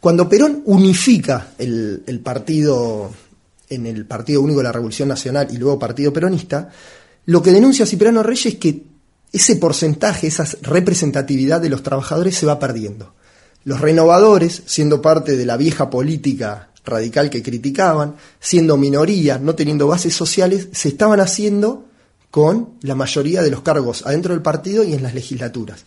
Cuando 0.00 0.28
Perón 0.28 0.62
unifica 0.66 1.48
el, 1.58 2.02
el 2.06 2.20
partido 2.20 3.10
en 3.70 3.86
el 3.86 4.06
Partido 4.06 4.40
Único 4.40 4.58
de 4.58 4.64
la 4.64 4.72
Revolución 4.72 5.08
Nacional 5.08 5.48
y 5.50 5.56
luego 5.56 5.78
Partido 5.78 6.12
Peronista, 6.12 6.70
lo 7.26 7.42
que 7.42 7.52
denuncia 7.52 7.86
Cipriano 7.86 8.22
Reyes 8.22 8.54
es 8.54 8.58
que 8.58 8.84
ese 9.32 9.56
porcentaje, 9.56 10.26
esa 10.26 10.46
representatividad 10.62 11.60
de 11.60 11.68
los 11.68 11.82
trabajadores 11.82 12.36
se 12.36 12.46
va 12.46 12.58
perdiendo. 12.58 13.14
Los 13.64 13.80
renovadores, 13.80 14.62
siendo 14.64 15.02
parte 15.02 15.36
de 15.36 15.44
la 15.44 15.58
vieja 15.58 15.90
política 15.90 16.70
radical 16.84 17.28
que 17.28 17.42
criticaban, 17.42 18.16
siendo 18.40 18.78
minoría, 18.78 19.38
no 19.38 19.54
teniendo 19.54 19.86
bases 19.86 20.14
sociales, 20.14 20.68
se 20.72 20.88
estaban 20.88 21.20
haciendo 21.20 21.84
con 22.30 22.70
la 22.82 22.94
mayoría 22.94 23.42
de 23.42 23.50
los 23.50 23.62
cargos 23.62 24.04
adentro 24.06 24.34
del 24.34 24.42
partido 24.42 24.84
y 24.84 24.92
en 24.94 25.02
las 25.02 25.14
legislaturas. 25.14 25.84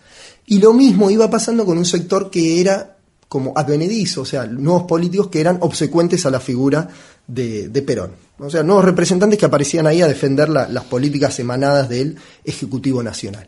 Y 0.48 0.60
lo 0.60 0.74
mismo 0.74 1.12
iba 1.12 1.30
pasando 1.30 1.66
con 1.66 1.78
un 1.78 1.86
sector 1.86 2.30
que 2.32 2.60
era 2.60 2.98
como 3.28 3.54
advenedizo, 3.56 4.22
o 4.22 4.26
sea, 4.26 4.46
nuevos 4.46 4.84
políticos 4.84 5.28
que 5.30 5.40
eran 5.40 5.58
obsecuentes 5.62 6.26
a 6.26 6.32
la 6.32 6.40
figura 6.42 6.90
de, 7.28 7.70
Perón. 7.86 8.12
O 8.40 8.50
sea, 8.50 8.64
nuevos 8.64 8.84
representantes 8.84 9.40
que 9.40 9.46
aparecían 9.46 9.88
ahí 9.88 10.02
a 10.02 10.08
defender 10.08 10.50
la- 10.50 10.68
las 10.68 10.84
políticas 10.86 11.40
emanadas 11.40 11.88
del 11.88 12.18
Ejecutivo 12.44 13.02
Nacional. 13.02 13.48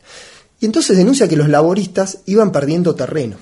Y 0.61 0.65
entonces 0.67 0.95
denuncia 0.95 1.27
que 1.27 1.35
los 1.35 1.49
laboristas 1.49 2.19
iban 2.27 2.51
perdiendo 2.51 2.95
terreno. 2.95 3.35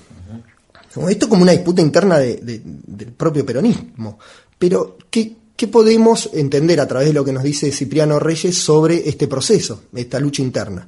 Esto 1.10 1.30
como 1.30 1.44
una 1.44 1.52
disputa 1.52 1.82
interna 1.82 2.18
de- 2.18 2.38
de- 2.38 2.62
del 2.66 3.12
propio 3.14 3.46
peronismo. 3.46 4.18
Pero, 4.58 4.98
¿qué, 5.12 5.36
¿qué 5.62 5.68
podemos 5.68 6.32
entender 6.34 6.80
a 6.80 6.88
través 6.88 7.10
de 7.10 7.14
lo 7.14 7.24
que 7.24 7.32
nos 7.32 7.44
dice 7.44 7.72
Cipriano 7.72 8.18
Reyes 8.18 8.58
sobre 8.58 9.08
este 9.08 9.28
proceso, 9.28 9.84
esta 9.94 10.20
lucha 10.20 10.42
interna? 10.42 10.88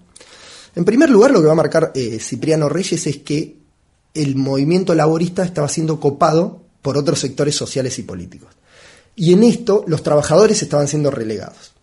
En 0.75 0.83
primer 0.83 1.11
lugar, 1.11 1.29
lo 1.29 1.41
que 1.41 1.45
va 1.45 1.51
a 1.51 1.55
marcar 1.55 1.91
eh, 1.93 2.17
Cipriano 2.19 2.69
Reyes 2.69 3.05
es 3.05 3.17
que 3.17 3.55
el 4.15 4.35
movimiento 4.35 4.95
laborista 4.95 5.43
estaba 5.43 5.69
siendo 5.69 5.99
copado 5.99 6.59
por 6.81 6.97
otros 6.97 7.19
sectores 7.19 7.53
sociales 7.55 7.99
y 7.99 8.01
políticos. 8.01 8.49
Y 9.15 9.33
en 9.33 9.43
esto 9.43 9.83
los 9.85 10.01
trabajadores 10.01 10.63
estaban 10.63 10.87
siendo 10.87 11.11
relegados. 11.11 11.73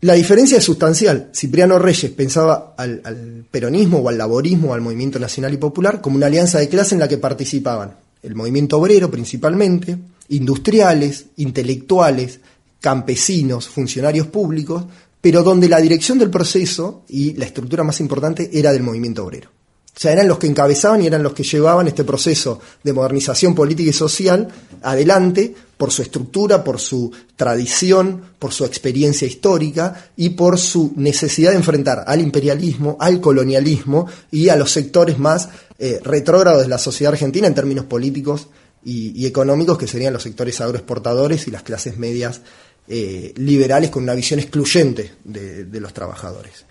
La 0.00 0.14
diferencia 0.14 0.58
es 0.58 0.64
sustancial. 0.64 1.30
Cipriano 1.32 1.78
Reyes 1.78 2.10
pensaba 2.10 2.74
al, 2.76 3.00
al 3.04 3.44
peronismo 3.48 3.98
o 3.98 4.08
al 4.08 4.18
laborismo 4.18 4.70
o 4.70 4.74
al 4.74 4.80
movimiento 4.80 5.20
nacional 5.20 5.54
y 5.54 5.58
popular 5.58 6.00
como 6.00 6.16
una 6.16 6.26
alianza 6.26 6.58
de 6.58 6.68
clase 6.68 6.96
en 6.96 7.00
la 7.00 7.06
que 7.06 7.18
participaban 7.18 7.94
el 8.24 8.34
movimiento 8.34 8.78
obrero 8.78 9.08
principalmente, 9.08 9.98
industriales, 10.32 11.26
intelectuales, 11.36 12.40
campesinos, 12.80 13.68
funcionarios 13.68 14.26
públicos, 14.26 14.84
pero 15.20 15.42
donde 15.42 15.68
la 15.68 15.80
dirección 15.80 16.18
del 16.18 16.30
proceso 16.30 17.04
y 17.08 17.34
la 17.34 17.44
estructura 17.44 17.84
más 17.84 18.00
importante 18.00 18.50
era 18.52 18.72
del 18.72 18.82
movimiento 18.82 19.24
obrero. 19.24 19.50
O 19.94 20.00
sea, 20.00 20.12
eran 20.12 20.26
los 20.26 20.38
que 20.38 20.46
encabezaban 20.46 21.02
y 21.02 21.06
eran 21.06 21.22
los 21.22 21.34
que 21.34 21.42
llevaban 21.42 21.86
este 21.86 22.02
proceso 22.02 22.60
de 22.82 22.94
modernización 22.94 23.54
política 23.54 23.90
y 23.90 23.92
social 23.92 24.48
adelante 24.80 25.54
por 25.76 25.92
su 25.92 26.00
estructura, 26.00 26.64
por 26.64 26.80
su 26.80 27.12
tradición, 27.36 28.22
por 28.38 28.52
su 28.52 28.64
experiencia 28.64 29.28
histórica 29.28 30.10
y 30.16 30.30
por 30.30 30.58
su 30.58 30.92
necesidad 30.96 31.50
de 31.50 31.58
enfrentar 31.58 32.04
al 32.06 32.22
imperialismo, 32.22 32.96
al 32.98 33.20
colonialismo 33.20 34.06
y 34.30 34.48
a 34.48 34.56
los 34.56 34.72
sectores 34.72 35.18
más 35.18 35.50
eh, 35.78 36.00
retrógrados 36.02 36.62
de 36.62 36.68
la 36.68 36.78
sociedad 36.78 37.12
argentina 37.12 37.46
en 37.46 37.54
términos 37.54 37.84
políticos 37.84 38.48
y, 38.84 39.26
económicos, 39.26 39.78
que 39.78 39.86
serían 39.86 40.12
los 40.12 40.22
sectores 40.22 40.60
agroexportadores 40.60 41.46
y 41.46 41.50
las 41.50 41.62
clases 41.62 41.98
medias 41.98 42.40
eh, 42.88 43.32
liberales 43.36 43.90
con 43.90 44.02
una 44.02 44.14
visión 44.14 44.40
excluyente 44.40 45.12
de 45.24 45.80
los 45.80 45.92
trabajadores. 45.92 46.64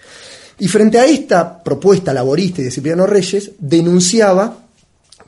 Y 0.60 0.68
frente 0.68 1.00
a 1.00 1.06
esta 1.06 1.64
propuesta 1.64 2.14
laborista 2.14 2.62
y 2.62 2.66
de 2.66 2.72
Cipriano 2.72 3.08
Reyes, 3.08 3.52
denunciaba 3.58 4.66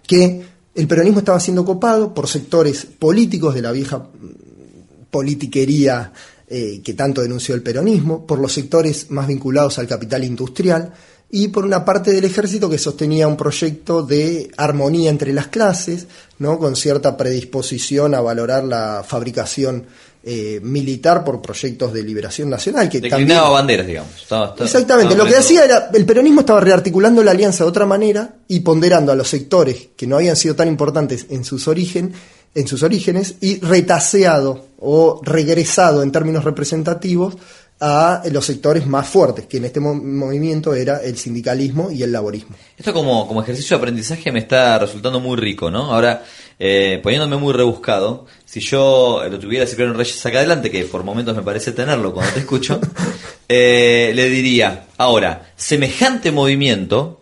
que 0.06 0.46
el 0.76 0.88
peronismo 0.88 1.20
estaba 1.20 1.40
siendo 1.40 1.66
copado 1.66 2.14
por 2.14 2.28
sectores 2.28 2.86
políticos 2.86 3.56
de 3.56 3.62
la 3.62 3.72
vieja 3.72 3.98
mm, 3.98 5.06
politiquería 5.10 6.12
eh, 6.48 6.82
que 6.84 6.94
tanto 6.94 7.22
denunció 7.22 7.56
el 7.56 7.64
peronismo, 7.64 8.28
por 8.28 8.40
los 8.40 8.54
sectores 8.54 9.10
más 9.10 9.28
vinculados 9.28 9.80
al 9.80 9.88
capital 9.88 10.24
industrial 10.24 10.94
y 11.36 11.48
por 11.48 11.66
una 11.66 11.84
parte 11.84 12.12
del 12.12 12.26
ejército 12.26 12.70
que 12.70 12.78
sostenía 12.78 13.28
un 13.28 13.36
proyecto 13.36 14.04
de 14.04 14.52
armonía 14.56 15.10
entre 15.10 15.34
las 15.34 15.48
clases, 15.48 16.06
¿no? 16.38 16.60
con 16.60 16.76
cierta 16.76 17.18
predisposición 17.18 18.14
a 18.14 18.22
valorar 18.22 18.64
la 18.64 19.04
fabricación 19.04 19.84
eh, 20.24 20.60
militar 20.62 21.24
por 21.24 21.42
proyectos 21.42 21.92
de 21.92 22.04
liberación 22.04 22.52
nacional. 22.52 22.88
Que 22.88 23.02
Declinaba 23.02 23.50
banderas, 23.50 23.88
digamos. 23.88 24.12
Exactamente, 24.60 25.16
lo 25.16 25.26
que 25.26 25.36
hacía 25.36 25.66
era, 25.66 25.90
el 25.92 26.06
peronismo 26.06 26.42
estaba 26.42 26.60
rearticulando 26.60 27.24
la 27.24 27.32
alianza 27.32 27.64
de 27.64 27.70
otra 27.72 27.88
manera 27.88 28.36
y 28.48 28.60
ponderando 28.60 29.12
a 29.12 29.16
los 29.16 29.28
sectores 29.28 29.88
que 29.98 30.06
no 30.06 30.18
habían 30.18 30.36
sido 30.36 30.56
tan 30.56 30.68
importantes 30.68 31.26
en 31.32 31.44
sus, 31.44 31.68
origen, 31.68 32.14
en 32.54 32.68
sus 32.68 32.84
orígenes 32.84 33.38
y 33.42 33.60
retaseado 33.60 34.68
o 34.78 35.20
regresado 35.24 36.04
en 36.04 36.12
términos 36.12 36.44
representativos 36.44 37.38
a 37.80 38.22
los 38.32 38.46
sectores 38.46 38.88
más 38.88 39.08
fuertes, 39.08 39.46
que 39.46 39.58
en 39.58 39.66
este 39.66 39.80
movimiento 39.82 40.74
era 40.74 40.98
el 41.04 41.18
sindicalismo 41.18 41.92
y 41.92 42.02
el 42.04 42.12
laborismo. 42.12 42.56
Esto 42.78 42.94
como, 42.94 43.28
como 43.28 43.42
ejercicio 43.42 43.76
de 43.76 43.82
aprendizaje 43.82 44.32
me 44.32 44.40
está 44.40 44.80
resultando 44.80 45.20
muy 45.20 45.36
rico, 45.36 45.70
¿no? 45.70 45.94
Ahora, 45.94 46.24
eh, 46.60 47.00
poniéndome 47.04 47.36
muy 47.36 47.52
rebuscado, 47.52 48.26
si 48.46 48.62
yo 48.62 49.22
lo 49.30 49.38
tuviera 49.38 49.68
Cipriano 49.68 49.94
Reyes 49.94 50.26
acá 50.26 50.38
adelante, 50.38 50.72
que 50.72 50.86
por 50.86 51.04
momentos 51.04 51.36
me 51.36 51.42
parece 51.42 51.74
tenerlo 51.74 52.14
cuando 52.14 52.32
te 52.32 52.40
escucho, 52.40 52.80
eh, 53.50 54.14
le 54.16 54.30
diría, 54.30 54.86
ahora, 54.98 55.52
semejante 55.58 56.32
movimiento, 56.32 57.22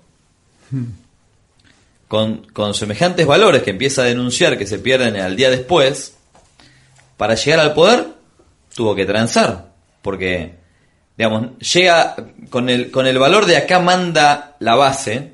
con, 2.08 2.46
con 2.54 2.76
semejantes 2.76 3.26
valores 3.26 3.64
que 3.64 3.72
empieza 3.72 4.04
a 4.04 4.06
denunciar 4.06 4.58
que 4.58 4.68
se 4.68 4.78
pierden 4.78 5.16
al 5.16 5.36
día 5.36 5.50
después, 5.50 6.14
para 7.18 7.34
llegar 7.34 7.62
al 7.62 7.74
poder, 7.74 8.06
tuvo 8.76 8.94
que 8.94 9.06
transar 9.06 9.71
porque, 10.02 10.56
digamos, 11.18 11.58
llega 11.60 12.16
con 12.50 12.70
el, 12.70 12.92
con 12.92 13.08
el 13.08 13.20
valor 13.20 13.46
de 13.46 13.58
acá 13.58 13.80
manda 13.80 14.56
la 14.60 14.76
base, 14.76 15.32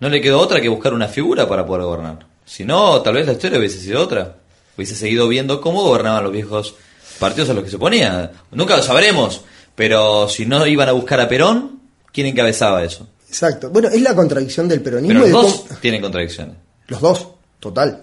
no 0.00 0.08
le 0.08 0.20
quedó 0.20 0.40
otra 0.40 0.60
que 0.60 0.68
buscar 0.68 0.92
una 0.92 1.08
figura 1.08 1.48
para 1.48 1.64
poder 1.64 1.84
gobernar. 1.84 2.26
Si 2.44 2.64
no, 2.64 3.00
tal 3.00 3.14
vez 3.14 3.26
la 3.26 3.32
historia 3.32 3.58
hubiese 3.58 3.80
sido 3.80 4.02
otra. 4.02 4.36
Hubiese 4.76 4.96
seguido 4.96 5.28
viendo 5.28 5.60
cómo 5.60 5.82
gobernaban 5.82 6.24
los 6.24 6.32
viejos 6.32 6.74
partidos 7.18 7.50
a 7.50 7.54
los 7.54 7.64
que 7.64 7.70
se 7.70 7.76
oponía. 7.76 8.32
Nunca 8.50 8.76
lo 8.76 8.82
sabremos, 8.82 9.42
pero 9.74 10.28
si 10.28 10.46
no 10.46 10.66
iban 10.66 10.88
a 10.88 10.92
buscar 10.92 11.20
a 11.20 11.28
Perón, 11.28 11.80
¿quién 12.12 12.26
encabezaba 12.26 12.84
eso? 12.84 13.08
Exacto. 13.28 13.70
Bueno, 13.70 13.88
es 13.88 14.02
la 14.02 14.14
contradicción 14.14 14.68
del 14.68 14.82
peronismo. 14.82 15.20
Pero 15.22 15.32
los 15.32 15.66
dos 15.68 15.80
tienen 15.80 16.00
contradicciones. 16.00 16.56
Los 16.88 17.00
dos, 17.00 17.28
total. 17.60 18.02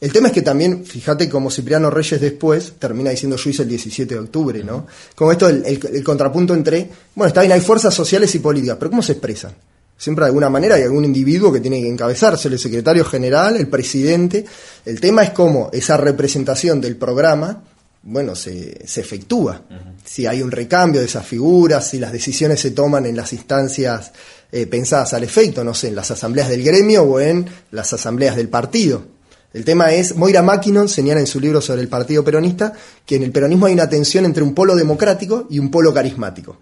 El 0.00 0.12
tema 0.12 0.28
es 0.28 0.34
que 0.34 0.40
también, 0.40 0.86
fíjate 0.86 1.28
como 1.28 1.50
Cipriano 1.50 1.90
Reyes 1.90 2.20
después 2.20 2.72
termina 2.78 3.10
diciendo 3.10 3.36
yo 3.36 3.50
hice 3.50 3.62
el 3.62 3.68
17 3.68 4.14
de 4.14 4.20
octubre, 4.20 4.64
¿no? 4.64 4.86
Como 5.14 5.30
esto, 5.30 5.46
el, 5.46 6.02
contrapunto 6.02 6.54
entre, 6.54 6.88
bueno, 7.14 7.28
está 7.28 7.42
bien, 7.42 7.52
hay 7.52 7.60
fuerzas 7.60 7.92
sociales 7.92 8.34
y 8.34 8.38
políticas, 8.38 8.78
pero 8.78 8.90
¿cómo 8.90 9.02
se 9.02 9.12
expresan? 9.12 9.52
Siempre 9.98 10.24
de 10.24 10.28
alguna 10.28 10.48
manera 10.48 10.76
hay 10.76 10.84
algún 10.84 11.04
individuo 11.04 11.52
que 11.52 11.60
tiene 11.60 11.82
que 11.82 11.88
encabezarse, 11.88 12.48
el 12.48 12.58
secretario 12.58 13.04
general, 13.04 13.56
el 13.56 13.68
presidente. 13.68 14.46
El 14.86 14.98
tema 14.98 15.22
es 15.22 15.30
cómo 15.30 15.68
esa 15.74 15.98
representación 15.98 16.80
del 16.80 16.96
programa, 16.96 17.62
bueno, 18.02 18.34
se, 18.34 18.86
se 18.86 19.02
efectúa. 19.02 19.60
Si 20.02 20.24
hay 20.24 20.40
un 20.40 20.50
recambio 20.50 21.02
de 21.02 21.06
esas 21.06 21.26
figuras, 21.26 21.90
si 21.90 21.98
las 21.98 22.12
decisiones 22.12 22.60
se 22.60 22.70
toman 22.70 23.04
en 23.04 23.14
las 23.14 23.34
instancias 23.34 24.12
eh, 24.50 24.66
pensadas 24.66 25.12
al 25.12 25.24
efecto, 25.24 25.62
no 25.62 25.74
sé, 25.74 25.88
en 25.88 25.96
las 25.96 26.10
asambleas 26.10 26.48
del 26.48 26.62
gremio 26.62 27.02
o 27.02 27.20
en 27.20 27.44
las 27.70 27.92
asambleas 27.92 28.36
del 28.36 28.48
partido. 28.48 29.19
El 29.52 29.64
tema 29.64 29.92
es, 29.92 30.14
Moira 30.14 30.42
Mackinnon 30.42 30.88
señala 30.88 31.20
en 31.20 31.26
su 31.26 31.40
libro 31.40 31.60
sobre 31.60 31.82
el 31.82 31.88
Partido 31.88 32.22
Peronista 32.22 32.72
que 33.04 33.16
en 33.16 33.24
el 33.24 33.32
peronismo 33.32 33.66
hay 33.66 33.72
una 33.72 33.88
tensión 33.88 34.24
entre 34.24 34.44
un 34.44 34.54
polo 34.54 34.76
democrático 34.76 35.46
y 35.50 35.58
un 35.58 35.70
polo 35.70 35.92
carismático. 35.92 36.58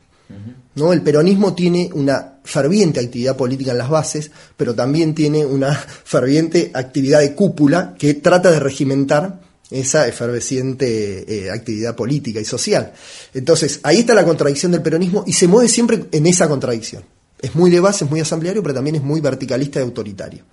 ¿no? 0.74 0.92
El 0.92 1.02
peronismo 1.02 1.54
tiene 1.54 1.90
una 1.92 2.38
ferviente 2.44 3.00
actividad 3.00 3.36
política 3.36 3.72
en 3.72 3.78
las 3.78 3.90
bases, 3.90 4.30
pero 4.56 4.74
también 4.74 5.14
tiene 5.14 5.44
una 5.44 5.74
ferviente 6.04 6.70
actividad 6.72 7.20
de 7.20 7.34
cúpula 7.34 7.94
que 7.98 8.14
trata 8.14 8.50
de 8.50 8.60
regimentar 8.60 9.40
esa 9.70 10.08
efervesciente 10.08 11.46
eh, 11.46 11.50
actividad 11.50 11.94
política 11.94 12.40
y 12.40 12.44
social. 12.44 12.92
Entonces, 13.34 13.80
ahí 13.82 13.98
está 13.98 14.14
la 14.14 14.24
contradicción 14.24 14.72
del 14.72 14.80
peronismo 14.80 15.24
y 15.26 15.34
se 15.34 15.46
mueve 15.46 15.68
siempre 15.68 16.06
en 16.10 16.26
esa 16.26 16.48
contradicción. 16.48 17.04
Es 17.38 17.54
muy 17.54 17.70
de 17.70 17.80
base, 17.80 18.04
es 18.04 18.10
muy 18.10 18.20
asambleario, 18.20 18.62
pero 18.62 18.74
también 18.74 18.96
es 18.96 19.02
muy 19.02 19.20
verticalista 19.20 19.78
y 19.78 19.82
autoritario. 19.82 20.44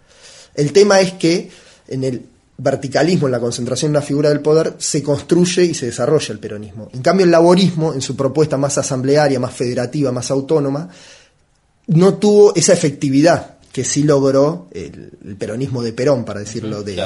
El 0.54 0.72
tema 0.74 1.00
es 1.00 1.14
que 1.14 1.50
en 1.88 2.04
el 2.04 2.26
verticalismo, 2.58 3.28
en 3.28 3.34
la 3.34 3.40
concentración 3.40 3.92
de 3.92 3.98
una 3.98 4.06
figura 4.06 4.30
del 4.30 4.40
poder, 4.40 4.76
se 4.78 5.04
construye 5.04 5.64
y 5.66 5.74
se 5.74 5.88
desarrolla 5.88 6.34
el 6.34 6.40
peronismo. 6.40 6.90
En 6.94 7.02
cambio, 7.02 7.26
el 7.26 7.32
laborismo, 7.32 7.94
en 7.94 8.02
su 8.02 8.16
propuesta 8.16 8.58
más 8.58 8.78
asamblearia, 8.78 9.40
más 9.40 9.54
federativa, 9.54 10.12
más 10.12 10.32
autónoma, 10.32 10.90
no 11.88 12.14
tuvo 12.16 12.56
esa 12.56 12.74
efectividad 12.74 13.56
que 13.76 13.84
sí 13.84 14.04
logró 14.04 14.70
el, 14.72 15.36
peronismo 15.38 15.84
de 15.84 15.92
Perón, 15.92 16.24
para 16.24 16.40
decirlo 16.40 16.82
de, 16.82 16.98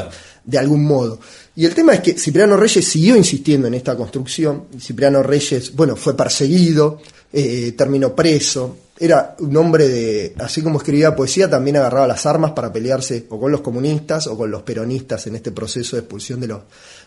de, 0.43 0.57
algún 0.59 0.85
modo. 0.85 1.19
Y 1.55 1.65
el 1.65 1.73
tema 1.73 1.95
es 1.95 2.01
que 2.01 2.13
Cipriano 2.13 2.55
Reyes 2.55 2.87
siguió 2.87 3.15
insistiendo 3.15 3.67
en 3.67 3.73
esta 3.73 3.97
construcción. 3.97 4.65
Cipriano 4.79 5.23
Reyes, 5.23 5.75
bueno, 5.75 5.95
fue 5.95 6.15
perseguido, 6.15 7.01
eh, 7.33 7.73
terminó 7.75 8.15
preso, 8.15 8.77
era 8.99 9.35
un 9.39 9.55
hombre 9.55 9.87
de, 9.87 10.35
así 10.39 10.61
como 10.61 10.79
escribía 10.79 11.15
poesía, 11.15 11.49
también 11.49 11.77
agarraba 11.77 12.05
las 12.05 12.25
armas 12.25 12.51
para 12.51 12.71
pelearse 12.71 13.25
o 13.29 13.39
con 13.39 13.51
los 13.51 13.61
comunistas 13.61 14.27
o 14.27 14.37
con 14.37 14.51
los 14.51 14.63
peronistas 14.63 15.25
en 15.27 15.35
este 15.35 15.51
proceso 15.51 15.95
de 15.95 16.01
expulsión 16.01 16.41
de 16.41 16.47
los, 16.47 16.61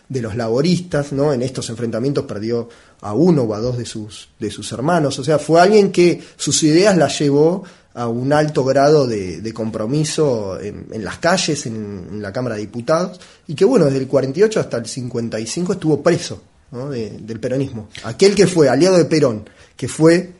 de 0.09 0.21
los 0.21 0.35
laboristas, 0.35 1.13
¿no? 1.13 1.31
En 1.33 1.43
estos 1.43 1.69
enfrentamientos 1.69 2.25
perdió 2.25 2.67
a 3.01 3.13
uno 3.13 3.43
o 3.43 3.53
a 3.53 3.59
dos 3.59 3.77
de 3.77 3.85
sus, 3.85 4.29
de 4.39 4.49
sus 4.49 4.71
hermanos. 4.71 5.19
O 5.19 5.23
sea, 5.23 5.37
fue 5.37 5.61
alguien 5.61 5.91
que 5.91 6.19
sus 6.35 6.63
ideas 6.63 6.97
las 6.97 7.19
llevó 7.19 7.63
a 7.93 8.07
un 8.07 8.33
alto 8.33 8.63
grado 8.63 9.05
de, 9.05 9.53
compromiso 9.53 10.59
en, 10.59 11.03
las 11.03 11.19
calles, 11.19 11.67
en, 11.67 12.21
la 12.21 12.33
Cámara 12.33 12.55
de 12.55 12.61
Diputados, 12.61 13.19
y 13.47 13.53
que 13.53 13.65
bueno, 13.65 13.85
desde 13.85 13.99
el 13.99 14.07
48 14.07 14.59
hasta 14.59 14.77
el 14.77 14.87
55 14.87 15.73
estuvo 15.73 16.01
preso 16.01 16.41
del 16.89 17.39
peronismo. 17.39 17.89
Aquel 18.03 18.33
que 18.33 18.47
fue 18.47 18.67
aliado 18.67 18.97
de 18.97 19.05
Perón, 19.05 19.47
que 19.75 19.87
fue 19.87 20.31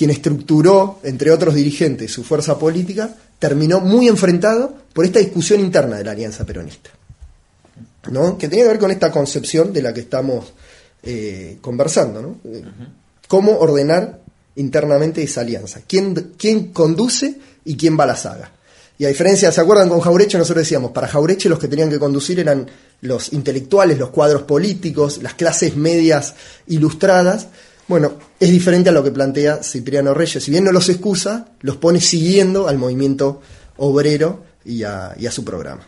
quien 0.00 0.08
estructuró, 0.08 0.98
entre 1.02 1.30
otros 1.30 1.54
dirigentes, 1.54 2.10
su 2.10 2.24
fuerza 2.24 2.58
política, 2.58 3.14
terminó 3.38 3.80
muy 3.80 4.08
enfrentado 4.08 4.74
por 4.94 5.04
esta 5.04 5.18
discusión 5.18 5.60
interna 5.60 5.98
de 5.98 6.04
la 6.04 6.12
alianza 6.12 6.46
peronista, 6.46 6.88
¿no? 8.10 8.38
que 8.38 8.48
tenía 8.48 8.64
que 8.64 8.70
ver 8.70 8.78
con 8.78 8.90
esta 8.90 9.10
concepción 9.10 9.74
de 9.74 9.82
la 9.82 9.92
que 9.92 10.00
estamos 10.00 10.54
eh, 11.02 11.58
conversando. 11.60 12.22
¿no? 12.22 12.36
¿Cómo 13.28 13.58
ordenar 13.58 14.20
internamente 14.56 15.22
esa 15.22 15.42
alianza? 15.42 15.82
¿Quién, 15.86 16.32
¿Quién 16.38 16.72
conduce 16.72 17.36
y 17.66 17.76
quién 17.76 18.00
va 18.00 18.04
a 18.04 18.06
la 18.06 18.16
saga? 18.16 18.52
Y 18.96 19.04
a 19.04 19.08
diferencia, 19.08 19.52
¿se 19.52 19.60
acuerdan 19.60 19.90
con 19.90 20.00
Jaureche? 20.00 20.38
Nosotros 20.38 20.64
decíamos, 20.64 20.92
para 20.92 21.08
Jaureche 21.08 21.50
los 21.50 21.58
que 21.58 21.68
tenían 21.68 21.90
que 21.90 21.98
conducir 21.98 22.40
eran 22.40 22.70
los 23.02 23.34
intelectuales, 23.34 23.98
los 23.98 24.08
cuadros 24.08 24.44
políticos, 24.44 25.22
las 25.22 25.34
clases 25.34 25.76
medias 25.76 26.36
ilustradas, 26.68 27.48
bueno, 27.90 28.12
es 28.38 28.52
diferente 28.52 28.90
a 28.90 28.92
lo 28.92 29.02
que 29.02 29.10
plantea 29.10 29.64
Cipriano 29.64 30.14
Reyes. 30.14 30.44
Si 30.44 30.52
bien 30.52 30.62
no 30.62 30.70
los 30.70 30.88
excusa, 30.88 31.48
los 31.60 31.76
pone 31.76 32.00
siguiendo 32.00 32.68
al 32.68 32.78
movimiento 32.78 33.42
obrero 33.78 34.44
y 34.64 34.84
a, 34.84 35.16
su 35.32 35.44
programa. 35.44 35.84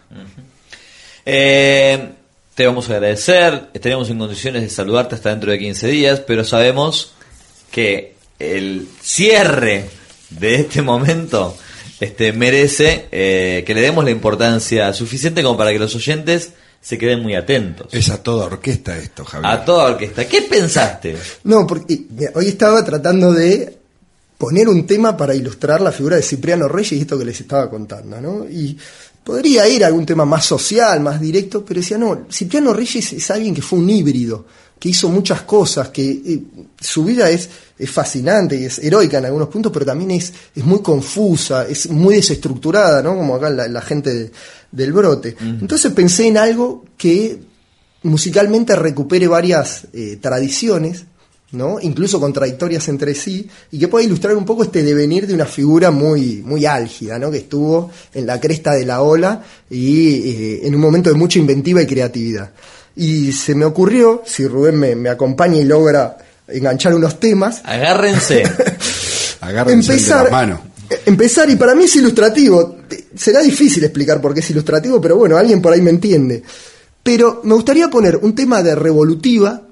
Eh, 1.25 2.09
te 2.57 2.67
vamos 2.67 2.91
a 2.91 2.95
agradecer, 2.95 3.69
estaremos 3.73 4.11
en 4.11 4.19
condiciones 4.19 4.63
de 4.63 4.69
saludarte 4.69 5.15
hasta 5.15 5.31
dentro 5.31 5.53
de 5.53 5.61
15 5.61 5.87
días, 5.87 6.19
pero 6.19 6.43
sabemos 6.43 7.13
que 7.71 8.17
el 8.41 8.89
cierre 9.01 9.89
de 10.31 10.57
este 10.57 10.83
momento 10.83 11.57
este, 12.01 12.33
merece 12.33 13.07
eh, 13.13 13.63
que 13.65 13.75
le 13.75 13.81
demos 13.81 14.05
la 14.05 14.11
importancia 14.11 14.93
suficiente 14.93 15.45
como 15.45 15.57
para 15.57 15.71
que 15.71 15.79
los 15.79 15.95
oyentes 15.95 16.51
se 16.83 16.99
queden 16.99 17.23
muy 17.23 17.37
atentos. 17.37 17.95
Es 17.95 18.11
a 18.11 18.21
toda 18.21 18.47
orquesta 18.47 18.99
esto, 18.99 19.25
Javier. 19.25 19.53
A 19.53 19.65
toda 19.65 19.93
orquesta. 19.93 20.27
¿Qué 20.27 20.43
pensaste? 20.43 21.17
No, 21.45 21.65
porque 21.65 22.07
hoy 22.35 22.49
estaba 22.49 22.85
tratando 22.85 23.33
de 23.33 23.79
poner 24.37 24.69
un 24.69 24.85
tema 24.85 25.17
para 25.17 25.33
ilustrar 25.33 25.81
la 25.81 25.93
figura 25.93 26.17
de 26.17 26.23
Cipriano 26.23 26.67
Reyes 26.67 26.93
y 26.93 27.03
esto 27.03 27.17
que 27.17 27.25
les 27.25 27.41
estaba 27.41 27.71
contando, 27.71 28.21
¿no? 28.21 28.51
Y 28.51 28.77
podría 29.23 29.69
ir 29.69 29.85
a 29.85 29.87
algún 29.87 30.05
tema 30.05 30.25
más 30.25 30.45
social, 30.45 30.99
más 30.99 31.21
directo, 31.21 31.65
pero 31.65 31.79
decía, 31.79 31.97
no, 31.97 32.27
Cipriano 32.29 32.73
Reyes 32.73 33.13
es 33.13 33.31
alguien 33.31 33.55
que 33.55 33.63
fue 33.63 33.79
un 33.79 33.89
híbrido, 33.89 34.45
que 34.83 34.89
hizo 34.89 35.09
muchas 35.09 35.43
cosas, 35.43 35.91
que 35.91 36.03
eh, 36.11 36.41
su 36.81 37.05
vida 37.05 37.31
es, 37.31 37.49
es 37.79 37.89
fascinante 37.89 38.57
y 38.57 38.65
es 38.65 38.81
heroica 38.81 39.19
en 39.19 39.27
algunos 39.27 39.47
puntos, 39.49 39.71
pero 39.73 39.87
también 39.87 40.11
es, 40.11 40.33
es 40.57 40.65
muy 40.65 40.81
confusa, 40.83 41.69
es 41.69 41.89
muy 41.89 42.17
desestructurada, 42.17 43.01
¿no? 43.01 43.15
Como 43.17 43.37
acá 43.37 43.49
la, 43.49 43.69
la 43.69 43.81
gente 43.81 44.13
de- 44.13 44.33
del 44.73 44.93
brote. 44.93 45.37
Entonces 45.41 45.93
pensé 45.93 46.27
en 46.27 46.37
algo 46.37 46.85
que 46.99 47.39
musicalmente 48.03 48.75
recupere 48.75 49.29
varias 49.29 49.87
eh, 49.93 50.19
tradiciones, 50.21 51.05
¿no? 51.53 51.79
incluso 51.81 52.19
contradictorias 52.19 52.89
entre 52.89 53.15
sí, 53.15 53.47
y 53.71 53.79
que 53.79 53.87
pueda 53.87 54.05
ilustrar 54.05 54.35
un 54.35 54.45
poco 54.45 54.65
este 54.65 54.83
devenir 54.83 55.29
de 55.29 55.35
una 55.35 55.45
figura 55.47 55.93
muy, 55.93 56.43
muy 56.45 56.67
álgida, 56.67 57.21
¿no? 57.21 57.31
que 57.31 57.37
estuvo 57.39 57.89
en 58.15 58.27
la 58.27 58.41
cresta 58.41 58.73
de 58.73 58.85
la 58.87 59.03
ola 59.03 59.45
y 59.71 60.31
eh, 60.31 60.61
en 60.67 60.75
un 60.75 60.81
momento 60.81 61.09
de 61.11 61.15
mucha 61.17 61.39
inventiva 61.39 61.81
y 61.83 61.87
creatividad. 61.87 62.51
Y 62.97 63.33
se 63.33 63.55
me 63.55 63.65
ocurrió, 63.65 64.23
si 64.27 64.47
Rubén 64.47 64.79
me, 64.79 64.95
me 64.95 65.09
acompaña 65.09 65.59
y 65.59 65.65
logra 65.65 66.19
enganchar 66.49 66.95
unos 66.95 67.19
temas, 67.19 67.63
Agárrense. 67.65 68.43
Agárrense 69.41 69.93
empezar, 69.93 70.29
eh, 70.91 71.01
empezar, 71.07 71.51
y 71.51 71.57
para 71.57 71.75
mí 71.75 71.85
es 71.85 71.97
ilustrativo. 71.97 72.77
Será 73.17 73.41
difícil 73.41 73.83
explicar 73.85 74.21
por 74.21 74.35
qué 74.35 74.41
es 74.41 74.51
ilustrativo, 74.51 75.01
pero 75.01 75.17
bueno, 75.17 75.37
alguien 75.37 75.61
por 75.61 75.73
ahí 75.73 75.81
me 75.81 75.91
entiende. 75.91 76.43
Pero 77.03 77.41
me 77.45 77.55
gustaría 77.55 77.89
poner 77.89 78.17
un 78.19 78.35
tema 78.35 78.63
de 78.63 78.75
Revolutiva 78.75 79.63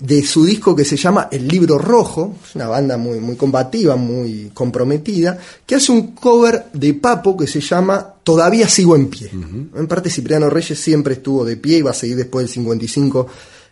de 0.00 0.22
su 0.24 0.44
disco 0.44 0.76
que 0.76 0.84
se 0.84 0.96
llama 0.96 1.28
El 1.30 1.48
Libro 1.48 1.78
Rojo, 1.78 2.36
es 2.46 2.54
una 2.54 2.68
banda 2.68 2.96
muy, 2.96 3.20
muy 3.20 3.36
combativa, 3.36 3.96
muy 3.96 4.50
comprometida, 4.54 5.38
que 5.66 5.74
hace 5.74 5.92
un 5.92 6.12
cover 6.14 6.66
de 6.72 6.94
Papo 6.94 7.36
que 7.36 7.46
se 7.46 7.60
llama 7.60 8.14
Todavía 8.22 8.68
sigo 8.68 8.94
en 8.94 9.08
pie. 9.08 9.30
En 9.32 9.86
parte 9.86 10.10
Cipriano 10.10 10.50
Reyes 10.50 10.78
siempre 10.78 11.14
estuvo 11.14 11.44
de 11.44 11.56
pie 11.56 11.78
y 11.78 11.82
va 11.82 11.92
a 11.92 11.94
seguir 11.94 12.16
después 12.16 12.44
del 12.44 12.52
55 12.52 13.26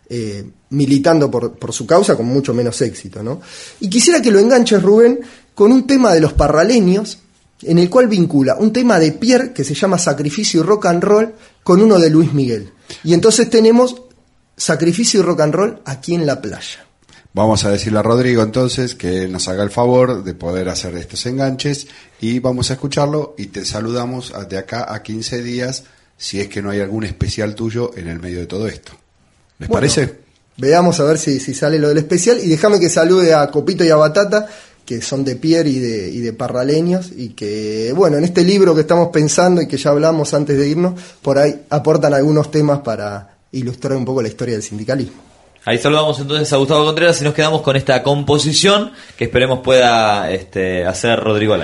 eh, 0.09 0.49
militando 0.69 1.29
por, 1.29 1.53
por 1.53 1.71
su 1.73 1.85
causa 1.85 2.15
con 2.15 2.25
mucho 2.25 2.53
menos 2.53 2.81
éxito. 2.81 3.21
¿no? 3.21 3.39
Y 3.79 3.89
quisiera 3.89 4.21
que 4.21 4.31
lo 4.31 4.39
enganches, 4.39 4.81
Rubén, 4.81 5.19
con 5.53 5.71
un 5.71 5.85
tema 5.85 6.13
de 6.13 6.21
los 6.21 6.33
parraleños, 6.33 7.19
en 7.61 7.77
el 7.79 7.89
cual 7.89 8.07
vincula 8.07 8.55
un 8.59 8.71
tema 8.71 8.99
de 8.99 9.11
Pierre 9.11 9.53
que 9.53 9.63
se 9.63 9.73
llama 9.73 9.97
Sacrificio 9.97 10.61
y 10.61 10.63
Rock 10.63 10.87
and 10.87 11.03
Roll 11.03 11.33
con 11.63 11.81
uno 11.81 11.99
de 11.99 12.09
Luis 12.09 12.33
Miguel. 12.33 12.71
Y 13.03 13.13
entonces 13.13 13.49
tenemos 13.49 14.06
Sacrificio 14.57 15.19
y 15.19 15.23
Rock 15.23 15.41
and 15.41 15.53
Roll 15.53 15.81
aquí 15.85 16.15
en 16.15 16.25
la 16.25 16.41
playa. 16.41 16.85
Vamos 17.33 17.63
a 17.65 17.69
decirle 17.69 17.99
a 17.99 18.01
Rodrigo 18.01 18.41
entonces 18.41 18.95
que 18.95 19.27
nos 19.27 19.47
haga 19.47 19.63
el 19.63 19.69
favor 19.69 20.23
de 20.23 20.33
poder 20.33 20.69
hacer 20.69 20.95
estos 20.95 21.23
enganches 21.27 21.87
y 22.19 22.39
vamos 22.39 22.71
a 22.71 22.73
escucharlo 22.73 23.35
y 23.37 23.47
te 23.47 23.63
saludamos 23.63 24.33
de 24.49 24.57
acá 24.57 24.91
a 24.91 25.03
15 25.03 25.43
días 25.43 25.83
si 26.17 26.41
es 26.41 26.47
que 26.47 26.63
no 26.63 26.71
hay 26.71 26.79
algún 26.79 27.03
especial 27.03 27.53
tuyo 27.53 27.91
en 27.95 28.07
el 28.07 28.19
medio 28.19 28.39
de 28.39 28.47
todo 28.47 28.67
esto. 28.67 28.93
¿Les 29.59 29.69
Bueno, 29.69 29.81
parece? 29.81 30.15
Veamos 30.57 30.99
a 30.99 31.03
ver 31.03 31.19
si, 31.19 31.39
si 31.39 31.53
sale 31.53 31.77
lo 31.77 31.89
del 31.89 31.99
especial. 31.99 32.39
Y 32.43 32.47
déjame 32.47 32.79
que 32.79 32.89
salude 32.89 33.35
a 33.35 33.51
Copito 33.51 33.83
y 33.83 33.89
a 33.89 33.95
Batata, 33.95 34.47
que 34.83 35.01
son 35.03 35.23
de 35.23 35.35
Pierre 35.35 35.69
y 35.69 35.77
de, 35.77 36.09
y 36.09 36.19
de 36.21 36.33
Parraleños, 36.33 37.11
y 37.15 37.29
que, 37.29 37.93
bueno, 37.95 38.17
en 38.17 38.23
este 38.23 38.43
libro 38.43 38.73
que 38.73 38.81
estamos 38.81 39.09
pensando 39.09 39.61
y 39.61 39.67
que 39.67 39.77
ya 39.77 39.91
hablamos 39.91 40.33
antes 40.33 40.57
de 40.57 40.67
irnos, 40.67 40.99
por 41.21 41.37
ahí 41.37 41.65
aportan 41.69 42.15
algunos 42.15 42.49
temas 42.49 42.79
para 42.79 43.36
ilustrar 43.57 43.97
un 43.97 44.05
poco 44.05 44.21
la 44.21 44.27
historia 44.27 44.53
del 44.53 44.63
sindicalismo. 44.63 45.21
Ahí 45.65 45.77
saludamos 45.77 46.17
entonces 46.19 46.51
a 46.53 46.57
Gustavo 46.57 46.85
Contreras 46.85 47.19
y 47.19 47.25
nos 47.25 47.33
quedamos 47.33 47.61
con 47.61 47.75
esta 47.75 48.01
composición 48.01 48.91
que 49.17 49.25
esperemos 49.25 49.59
pueda 49.59 50.31
este, 50.31 50.85
hacer 50.85 51.19
Rodrigo 51.19 51.55
al 51.55 51.63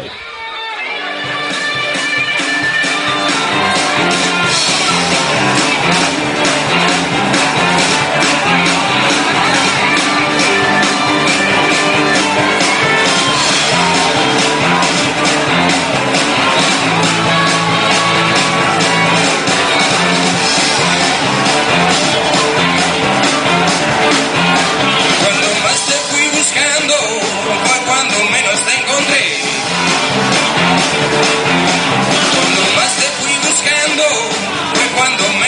cuando 35.03 35.27
menos 35.33 35.42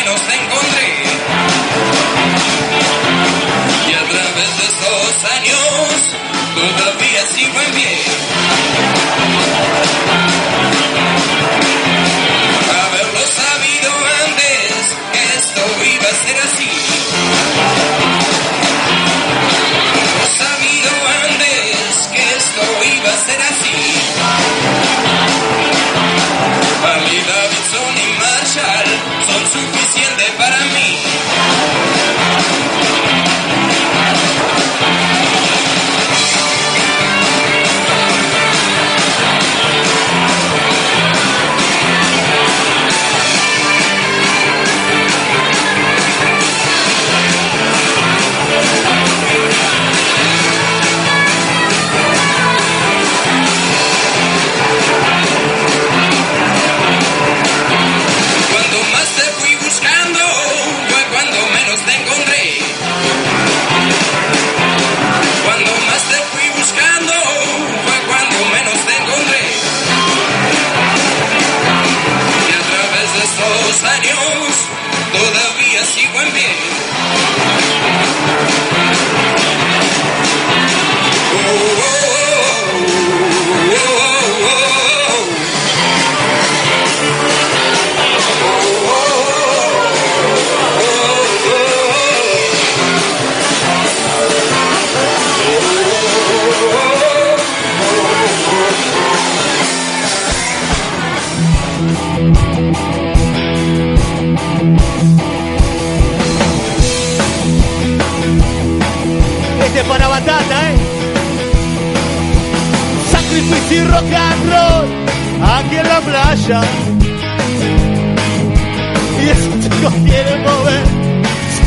Y 119.22 119.30
esos 119.30 119.60
chicos 119.62 119.94
quieren 120.06 120.42
mover 120.44 120.84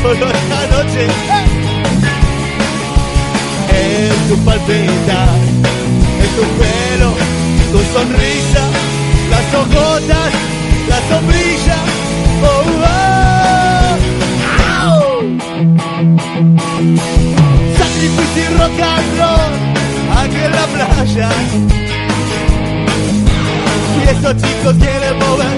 solo 0.03 0.27
esta 0.27 0.61
noche. 0.77 1.07
En 3.71 4.29
tu 4.29 4.37
palpita, 4.45 5.21
en 6.23 6.31
tu 6.37 6.45
pelo, 6.59 7.11
tu 7.73 7.79
sonrisa, 7.95 8.65
las 9.31 9.47
hojotas, 9.55 10.31
la 10.89 10.99
sombrilla. 11.09 11.79
Oh, 12.43 12.65
oh. 12.85 13.09
Sacrificio 17.79 18.43
y 18.43 18.45
rock 18.59 18.81
and 18.81 19.11
roll 19.19 19.53
aquí 20.19 20.41
en 20.45 20.53
la 20.53 20.67
playa. 20.75 21.31
Y 23.97 24.09
estos 24.09 24.35
chicos 24.37 24.75
quieren 24.79 25.19
mover 25.19 25.57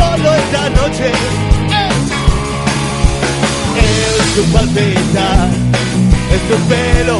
solo 0.00 0.34
esta 0.34 0.70
noche. 0.70 1.12
En 3.76 4.34
su 4.34 4.42
palpita, 4.52 5.28
en 6.34 6.40
su 6.48 6.56
pelo, 6.68 7.16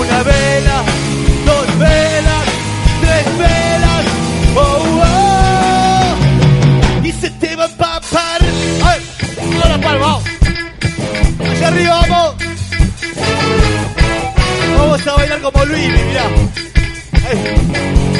una 0.00 0.18
vela, 0.22 0.78
dos 1.46 1.66
velas, 1.78 2.44
tres 3.02 3.26
velas. 3.38 4.04
Oh, 4.56 5.00
oh. 5.04 7.06
Y 7.06 7.08
se 7.12 7.30
te 7.30 7.56
va 7.56 7.64
a 7.64 7.66
empapar. 7.66 8.40
¡Ay! 8.84 9.00
¡Ahora 9.62 9.78
palma! 9.80 10.18
¡Allá 11.50 11.68
arriba 11.68 11.94
vamos! 12.00 12.34
Vamos 14.78 15.06
a 15.06 15.12
bailar 15.16 15.40
como 15.40 15.64
Luis, 15.64 15.90
mirá. 16.06 16.24
Ahí. 17.28 18.11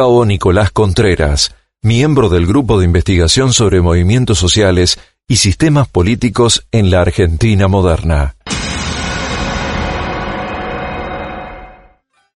Gustavo 0.00 0.24
Nicolás 0.24 0.70
Contreras, 0.70 1.54
miembro 1.82 2.30
del 2.30 2.46
Grupo 2.46 2.78
de 2.78 2.86
Investigación 2.86 3.52
sobre 3.52 3.82
Movimientos 3.82 4.38
Sociales 4.38 4.98
y 5.28 5.36
Sistemas 5.36 5.88
Políticos 5.88 6.66
en 6.72 6.90
la 6.90 7.02
Argentina 7.02 7.68
Moderna. 7.68 8.34